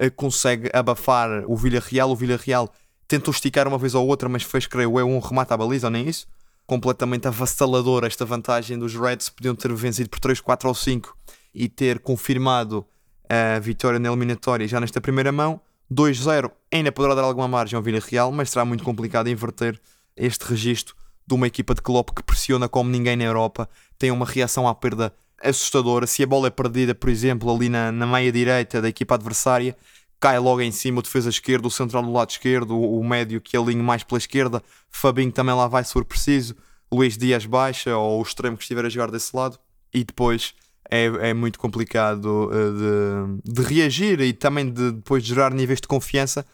uh, 0.01 0.11
consegue 0.15 0.69
abafar 0.73 1.43
o 1.45 1.57
Villarreal. 1.57 2.09
O 2.09 2.15
Villarreal 2.15 2.71
tentou 3.09 3.33
esticar 3.33 3.67
uma 3.67 3.77
vez 3.77 3.93
ou 3.93 4.07
outra, 4.07 4.29
mas 4.29 4.43
fez, 4.43 4.65
creio 4.67 4.97
eu, 4.97 5.05
um 5.05 5.19
remate 5.19 5.51
à 5.51 5.57
baliza, 5.57 5.87
ou 5.87 5.91
nem 5.91 6.07
isso. 6.07 6.27
Completamente 6.65 7.27
avassalador 7.27 8.05
esta 8.05 8.23
vantagem 8.23 8.79
dos 8.79 8.95
Reds. 8.95 9.27
Podiam 9.27 9.53
ter 9.53 9.73
vencido 9.73 10.09
por 10.09 10.21
3, 10.21 10.39
4 10.39 10.69
ou 10.69 10.73
5 10.73 11.13
e 11.53 11.67
ter 11.67 11.99
confirmado 11.99 12.87
a 13.29 13.59
vitória 13.59 13.99
na 13.99 14.09
eliminatória 14.09 14.67
já 14.67 14.79
nesta 14.79 15.01
primeira 15.01 15.31
mão. 15.31 15.59
2-0 15.91 16.51
ainda 16.71 16.91
poderá 16.91 17.15
dar 17.15 17.23
alguma 17.23 17.47
margem 17.47 17.77
ao 17.77 17.83
Villarreal, 17.83 18.31
mas 18.31 18.49
será 18.49 18.65
muito 18.65 18.83
complicado 18.83 19.29
inverter 19.29 19.79
este 20.15 20.43
registro 20.45 20.95
de 21.25 21.33
uma 21.33 21.47
equipa 21.47 21.73
de 21.73 21.81
Klopp 21.81 22.09
que 22.15 22.23
pressiona 22.23 22.67
como 22.67 22.89
ninguém 22.89 23.15
na 23.15 23.23
Europa, 23.23 23.69
tem 23.97 24.11
uma 24.11 24.25
reação 24.25 24.67
à 24.67 24.75
perda 24.75 25.13
assustadora. 25.41 26.05
Se 26.05 26.23
a 26.23 26.27
bola 26.27 26.47
é 26.47 26.49
perdida, 26.49 26.93
por 26.93 27.09
exemplo, 27.09 27.53
ali 27.53 27.69
na, 27.69 27.91
na 27.91 28.05
meia 28.05 28.31
direita 28.31 28.81
da 28.81 28.89
equipa 28.89 29.15
adversária, 29.15 29.75
cai 30.19 30.39
logo 30.39 30.61
em 30.61 30.71
cima 30.71 30.99
o 30.99 31.01
defesa 31.01 31.29
esquerdo, 31.29 31.65
o 31.65 31.71
central 31.71 32.03
do 32.03 32.11
lado 32.11 32.29
esquerdo, 32.29 32.75
o, 32.77 32.99
o 32.99 33.03
médio 33.03 33.41
que 33.41 33.57
alinha 33.57 33.83
mais 33.83 34.03
pela 34.03 34.17
esquerda, 34.17 34.61
Fabinho 34.89 35.31
também 35.31 35.55
lá 35.55 35.67
vai 35.67 35.83
se 35.83 35.93
for 35.93 36.05
preciso, 36.05 36.55
Luís 36.91 37.17
Dias 37.17 37.45
baixa 37.45 37.97
ou 37.97 38.19
o 38.19 38.21
extremo 38.21 38.55
que 38.55 38.63
estiver 38.63 38.85
a 38.85 38.89
jogar 38.89 39.11
desse 39.11 39.35
lado 39.35 39.57
e 39.93 40.03
depois 40.03 40.53
é, 40.89 41.29
é 41.29 41.33
muito 41.33 41.59
complicado 41.59 42.49
uh, 42.49 43.41
de, 43.43 43.53
de, 43.53 43.61
reagir 43.61 44.19
e 44.21 44.33
também 44.33 44.71
de 44.71 44.91
depois 44.91 45.23
de 45.23 45.29
gerar 45.29 45.53
níveis 45.53 45.81
de 45.81 45.87
confiança 45.87 46.45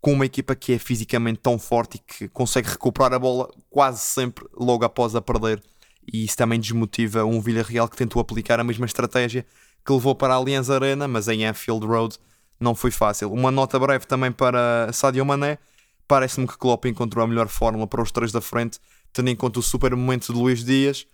com 0.00 0.12
uma 0.12 0.26
equipa 0.26 0.54
que 0.54 0.72
é 0.72 0.78
fisicamente 0.78 1.40
tão 1.40 1.58
forte 1.58 1.96
e 1.96 1.98
que 1.98 2.28
consegue 2.28 2.68
recuperar 2.68 3.12
a 3.14 3.18
bola 3.18 3.50
quase 3.68 4.00
sempre 4.00 4.46
logo 4.54 4.84
após 4.84 5.14
a 5.14 5.20
perder. 5.20 5.62
E 6.10 6.24
isso 6.24 6.36
também 6.36 6.60
desmotiva 6.60 7.24
um 7.24 7.40
Villarreal 7.40 7.88
que 7.88 7.96
tentou 7.96 8.20
aplicar 8.20 8.60
a 8.60 8.64
mesma 8.64 8.86
estratégia 8.86 9.44
que 9.84 9.92
levou 9.92 10.14
para 10.14 10.34
a 10.34 10.36
Allianz 10.36 10.70
Arena, 10.70 11.08
mas 11.08 11.28
em 11.28 11.44
Anfield 11.44 11.86
Road 11.86 12.16
não 12.60 12.74
foi 12.74 12.90
fácil. 12.90 13.32
Uma 13.32 13.50
nota 13.50 13.78
breve 13.78 14.06
também 14.06 14.32
para 14.32 14.90
Sadio 14.92 15.24
Mané. 15.24 15.58
Parece-me 16.06 16.46
que 16.46 16.56
Klopp 16.56 16.86
encontrou 16.86 17.24
a 17.24 17.28
melhor 17.28 17.48
fórmula 17.48 17.86
para 17.86 18.02
os 18.02 18.10
três 18.10 18.32
da 18.32 18.40
frente, 18.40 18.78
tendo 19.12 19.28
em 19.28 19.36
conta 19.36 19.58
o 19.58 19.62
super 19.62 19.94
momento 19.94 20.32
de 20.32 20.38
Luís 20.38 20.64
Dias, 20.64 21.06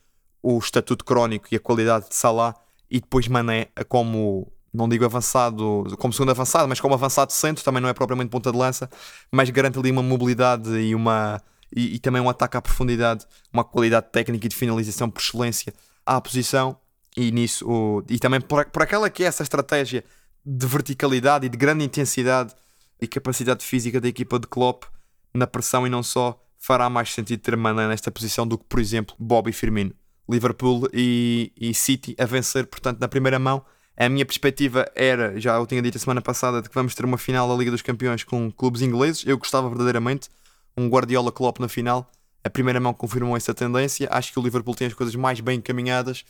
o 0.43 0.59
estatuto 0.59 1.05
crónico 1.05 1.49
e 1.51 1.57
a 1.57 1.61
qualidade 1.61 2.09
de 2.09 2.15
Salah, 2.15 2.55
e 2.91 3.01
depois 3.01 3.29
Mané 3.29 3.69
como 3.89 4.53
não 4.75 4.89
digo 4.89 5.05
avançado, 5.05 5.85
como 5.99 6.13
segundo 6.13 6.31
avançado, 6.31 6.69
mas 6.69 6.81
como 6.81 6.95
avançado 6.95 7.33
centro, 7.33 7.63
também 7.65 7.81
não 7.81 7.89
é 7.89 7.95
propriamente 7.95 8.31
ponta 8.31 8.51
de 8.51 8.59
lança, 8.59 8.91
mas 9.31 9.49
garante 9.51 9.79
ali 9.79 9.93
uma 9.93 10.03
mobilidade 10.03 10.69
e 10.71 10.95
uma 10.97 11.41
e, 11.75 11.95
e, 11.95 11.99
também 11.99 12.21
um 12.21 12.29
ataque 12.29 12.57
à 12.57 12.63
profundidade, 12.63 13.25
uma 13.53 13.65
qualidade 13.65 14.07
técnica 14.11 14.47
e 14.47 14.49
de 14.49 14.57
finalização 14.57 15.09
por 15.09 15.21
excelência 15.21 15.73
à 16.05 16.21
posição 16.21 16.77
e 17.17 17.31
nisso 17.31 17.69
o, 17.69 18.05
e 18.09 18.19
também 18.19 18.41
por, 18.41 18.67
por 18.67 18.83
aquela 18.83 19.09
que 19.09 19.23
é 19.23 19.27
essa 19.27 19.43
estratégia 19.43 20.05
de 20.45 20.67
verticalidade 20.67 21.47
e 21.47 21.49
de 21.49 21.57
grande 21.57 21.85
intensidade 21.85 22.55
e 23.01 23.07
capacidade 23.07 23.65
física 23.65 24.01
da 24.01 24.09
equipa 24.09 24.39
de 24.39 24.47
Klopp 24.47 24.85
na 25.33 25.47
pressão 25.47 25.87
e 25.87 25.91
não 25.91 26.03
só 26.03 26.41
fará 26.59 26.89
mais 26.91 27.13
sentido 27.13 27.41
ter 27.41 27.57
Mané 27.57 27.89
nesta 27.89 28.11
posição 28.11 28.47
do 28.47 28.59
que 28.59 28.65
por 28.65 28.81
exemplo 28.81 29.15
Bobby 29.19 29.53
Firmino. 29.53 29.95
Liverpool 30.29 30.89
e, 30.93 31.53
e 31.61 31.75
City 31.75 32.15
a 32.19 32.25
vencer 32.25 32.67
portanto 32.67 33.01
na 33.01 33.09
primeira 33.09 33.39
mão 33.39 33.65
a 33.97 34.09
minha 34.09 34.27
perspectiva 34.27 34.91
era, 34.95 35.39
já 35.41 35.55
eu 35.55 35.67
tinha 35.67 35.81
dito 35.81 35.97
a 35.97 36.01
semana 36.01 36.21
passada, 36.21 36.61
de 36.61 36.69
que 36.69 36.75
vamos 36.75 36.95
ter 36.97 37.05
uma 37.05 37.17
final 37.17 37.49
da 37.49 37.55
Liga 37.55 37.71
dos 37.71 37.81
Campeões 37.81 38.25
com 38.25 38.51
clubes 38.51 38.83
ingleses. 38.83 39.25
Eu 39.25 39.39
gostava 39.39 39.69
verdadeiramente. 39.69 40.29
Um 40.77 40.89
Guardiola 40.89 41.31
Klopp 41.31 41.61
na 41.61 41.69
final. 41.69 42.11
A 42.43 42.51
primeira 42.51 42.81
mão 42.81 42.93
confirmou 42.93 43.37
essa 43.37 43.55
tendência. 43.55 44.09
Acho 44.11 44.33
que 44.33 44.39
o 44.39 44.43
Liverpool 44.43 44.75
tem 44.75 44.89
as 44.89 44.95
coisas 44.95 45.15
mais 45.15 45.39
bem 45.39 45.59
encaminhadas. 45.59 46.25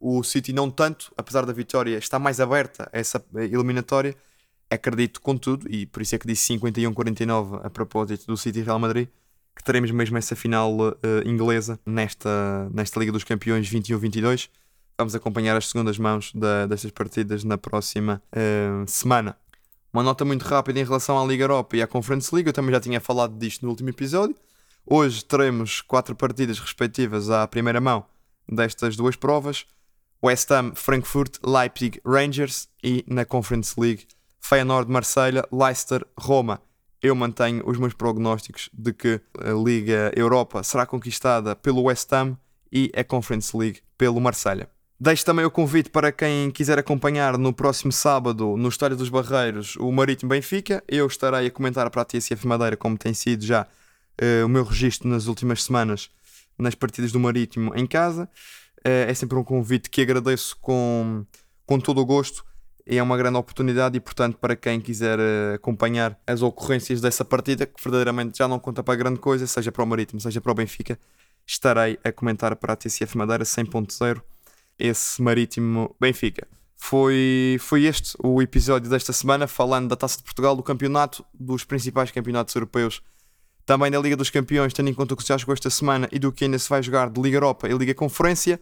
O 0.00 0.24
City 0.24 0.52
não 0.52 0.68
tanto, 0.68 1.12
apesar 1.16 1.46
da 1.46 1.52
vitória, 1.52 1.96
está 1.96 2.18
mais 2.18 2.40
aberta 2.40 2.90
a 2.92 2.98
essa 2.98 3.24
eliminatória. 3.36 4.16
Acredito, 4.68 5.20
contudo, 5.20 5.70
e 5.70 5.86
por 5.86 6.02
isso 6.02 6.16
é 6.16 6.18
que 6.18 6.26
disse 6.26 6.52
51-49 6.58 7.64
a 7.64 7.70
propósito 7.70 8.26
do 8.26 8.36
City 8.36 8.60
Real 8.60 8.78
Madrid, 8.78 9.08
que 9.54 9.62
teremos 9.62 9.90
mesmo 9.90 10.18
essa 10.18 10.34
final 10.34 10.72
uh, 10.76 10.94
inglesa 11.24 11.78
nesta, 11.86 12.68
nesta 12.72 12.98
Liga 12.98 13.12
dos 13.12 13.24
Campeões 13.24 13.70
21-22 13.70 14.48
vamos 14.98 15.14
acompanhar 15.14 15.56
as 15.56 15.68
segundas 15.68 15.98
mãos 15.98 16.32
da, 16.34 16.66
destas 16.66 16.90
partidas 16.90 17.44
na 17.44 17.58
próxima 17.58 18.22
uh, 18.32 18.88
semana. 18.88 19.36
Uma 19.92 20.02
nota 20.02 20.24
muito 20.24 20.42
rápida 20.42 20.80
em 20.80 20.84
relação 20.84 21.20
à 21.20 21.26
Liga 21.26 21.44
Europa 21.44 21.76
e 21.76 21.82
à 21.82 21.86
Conference 21.86 22.34
League, 22.34 22.48
eu 22.48 22.52
também 22.52 22.72
já 22.72 22.80
tinha 22.80 23.00
falado 23.00 23.36
disto 23.36 23.62
no 23.62 23.70
último 23.70 23.90
episódio. 23.90 24.34
Hoje 24.86 25.24
teremos 25.24 25.80
quatro 25.80 26.14
partidas 26.14 26.58
respectivas 26.58 27.30
à 27.30 27.46
primeira 27.46 27.80
mão 27.80 28.04
destas 28.48 28.96
duas 28.96 29.16
provas: 29.16 29.66
West 30.22 30.50
Ham, 30.50 30.72
Frankfurt, 30.74 31.38
Leipzig, 31.44 32.00
Rangers 32.04 32.68
e 32.82 33.04
na 33.08 33.24
Conference 33.24 33.78
League 33.78 34.06
Feyenoord, 34.40 34.90
Marselha, 34.90 35.46
Leicester, 35.50 36.06
Roma. 36.18 36.60
Eu 37.04 37.14
mantenho 37.14 37.62
os 37.66 37.76
meus 37.76 37.92
prognósticos 37.92 38.70
de 38.72 38.90
que 38.94 39.20
a 39.38 39.50
Liga 39.50 40.10
Europa 40.16 40.62
será 40.62 40.86
conquistada 40.86 41.54
pelo 41.54 41.82
West 41.82 42.10
Ham 42.10 42.34
e 42.72 42.90
a 42.96 43.04
Conference 43.04 43.54
League 43.54 43.80
pelo 43.98 44.18
Marselha. 44.18 44.70
Deixo 44.98 45.22
também 45.22 45.44
o 45.44 45.50
convite 45.50 45.90
para 45.90 46.10
quem 46.10 46.50
quiser 46.50 46.78
acompanhar 46.78 47.36
no 47.36 47.52
próximo 47.52 47.92
sábado, 47.92 48.56
no 48.56 48.70
História 48.70 48.96
dos 48.96 49.10
Barreiros, 49.10 49.76
o 49.76 49.92
Marítimo 49.92 50.30
Benfica. 50.30 50.82
Eu 50.88 51.06
estarei 51.06 51.46
a 51.46 51.50
comentar 51.50 51.90
para 51.90 52.00
a 52.00 52.04
TSF 52.06 52.46
Madeira, 52.46 52.74
como 52.74 52.96
tem 52.96 53.12
sido 53.12 53.44
já 53.44 53.66
uh, 54.22 54.46
o 54.46 54.48
meu 54.48 54.64
registro 54.64 55.06
nas 55.06 55.26
últimas 55.26 55.62
semanas 55.62 56.08
nas 56.58 56.74
partidas 56.74 57.12
do 57.12 57.20
Marítimo 57.20 57.70
em 57.76 57.86
casa. 57.86 58.30
Uh, 58.78 59.10
é 59.10 59.12
sempre 59.12 59.36
um 59.36 59.44
convite 59.44 59.90
que 59.90 60.00
agradeço 60.00 60.56
com, 60.58 61.26
com 61.66 61.78
todo 61.78 62.00
o 62.00 62.06
gosto. 62.06 62.46
É 62.86 63.02
uma 63.02 63.16
grande 63.16 63.38
oportunidade 63.38 63.96
e, 63.96 64.00
portanto, 64.00 64.36
para 64.36 64.54
quem 64.54 64.80
quiser 64.80 65.18
uh, 65.18 65.54
acompanhar 65.54 66.18
as 66.26 66.42
ocorrências 66.42 67.00
dessa 67.00 67.24
partida, 67.24 67.64
que 67.64 67.82
verdadeiramente 67.82 68.38
já 68.38 68.46
não 68.46 68.58
conta 68.58 68.82
para 68.82 68.94
grande 68.94 69.18
coisa, 69.18 69.46
seja 69.46 69.72
para 69.72 69.82
o 69.82 69.86
Marítimo, 69.86 70.20
seja 70.20 70.40
para 70.40 70.52
o 70.52 70.54
Benfica, 70.54 70.98
estarei 71.46 71.98
a 72.04 72.12
comentar 72.12 72.54
para 72.56 72.74
a 72.74 72.76
TSF 72.76 73.16
Madeira 73.16 73.44
100.0 73.44 74.20
esse 74.78 75.22
Marítimo 75.22 75.96
Benfica. 75.98 76.46
Foi, 76.76 77.56
foi 77.60 77.84
este 77.84 78.14
o 78.22 78.42
episódio 78.42 78.90
desta 78.90 79.12
semana, 79.12 79.46
falando 79.46 79.88
da 79.88 79.96
Taça 79.96 80.18
de 80.18 80.24
Portugal, 80.24 80.54
do 80.54 80.62
campeonato, 80.62 81.24
dos 81.32 81.64
principais 81.64 82.10
campeonatos 82.10 82.54
europeus, 82.54 83.02
também 83.64 83.90
da 83.90 83.98
Liga 83.98 84.16
dos 84.16 84.28
Campeões, 84.28 84.74
tendo 84.74 84.90
em 84.90 84.94
conta 84.94 85.14
o 85.14 85.16
que 85.16 85.26
já 85.26 85.38
jogou 85.38 85.54
esta 85.54 85.70
semana 85.70 86.06
e 86.12 86.18
do 86.18 86.30
que 86.30 86.44
ainda 86.44 86.58
se 86.58 86.68
vai 86.68 86.82
jogar 86.82 87.08
de 87.08 87.18
Liga 87.20 87.36
Europa 87.36 87.66
e 87.66 87.72
Liga 87.72 87.94
Conferência. 87.94 88.60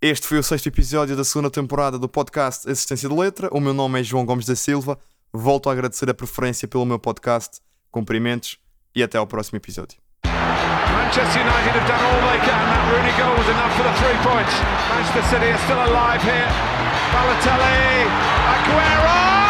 Este 0.00 0.28
foi 0.28 0.38
o 0.38 0.42
sexto 0.44 0.68
episódio 0.68 1.16
da 1.16 1.24
segunda 1.24 1.50
temporada 1.50 1.98
do 1.98 2.08
podcast 2.08 2.70
Assistência 2.70 3.08
de 3.08 3.14
Letra. 3.16 3.48
O 3.50 3.58
meu 3.58 3.74
nome 3.74 3.98
é 3.98 4.04
João 4.04 4.24
Gomes 4.24 4.46
da 4.46 4.54
Silva. 4.54 4.96
Volto 5.32 5.68
a 5.68 5.72
agradecer 5.72 6.08
a 6.08 6.14
preferência 6.14 6.68
pelo 6.68 6.86
meu 6.86 7.00
podcast. 7.00 7.58
Cumprimentos 7.90 8.58
e 8.94 9.02
até 9.02 9.18
ao 9.18 9.26
próximo 9.26 9.56
episódio. 9.56 9.98
Manchester 10.24 11.42
United 11.42 11.74
have 11.74 11.88
done 11.88 12.04
all 12.04 12.30
they 12.30 12.38
can. 12.46 12.62
That 12.62 12.86
Rooney 12.92 13.12
goal 13.18 13.34
was 13.38 13.48
enough 13.48 13.74
for 13.74 13.82
the 13.82 13.94
three 13.98 14.18
points. 14.22 14.54
Manchester 14.88 15.24
City 15.30 15.50
are 15.50 15.58
still 15.66 15.82
alive 15.82 16.22
here. 16.22 16.46
Balotelli, 17.10 18.06
Aguero! 18.54 19.47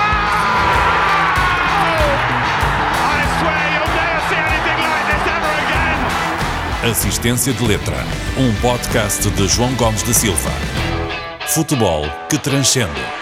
Assistência 6.91 7.53
de 7.53 7.63
Letra, 7.67 7.99
um 8.39 8.55
podcast 8.63 9.29
de 9.31 9.47
João 9.47 9.75
Gomes 9.75 10.03
da 10.05 10.15
Silva. 10.15 10.51
Futebol 11.47 12.07
que 12.31 12.39
transcende. 12.39 13.18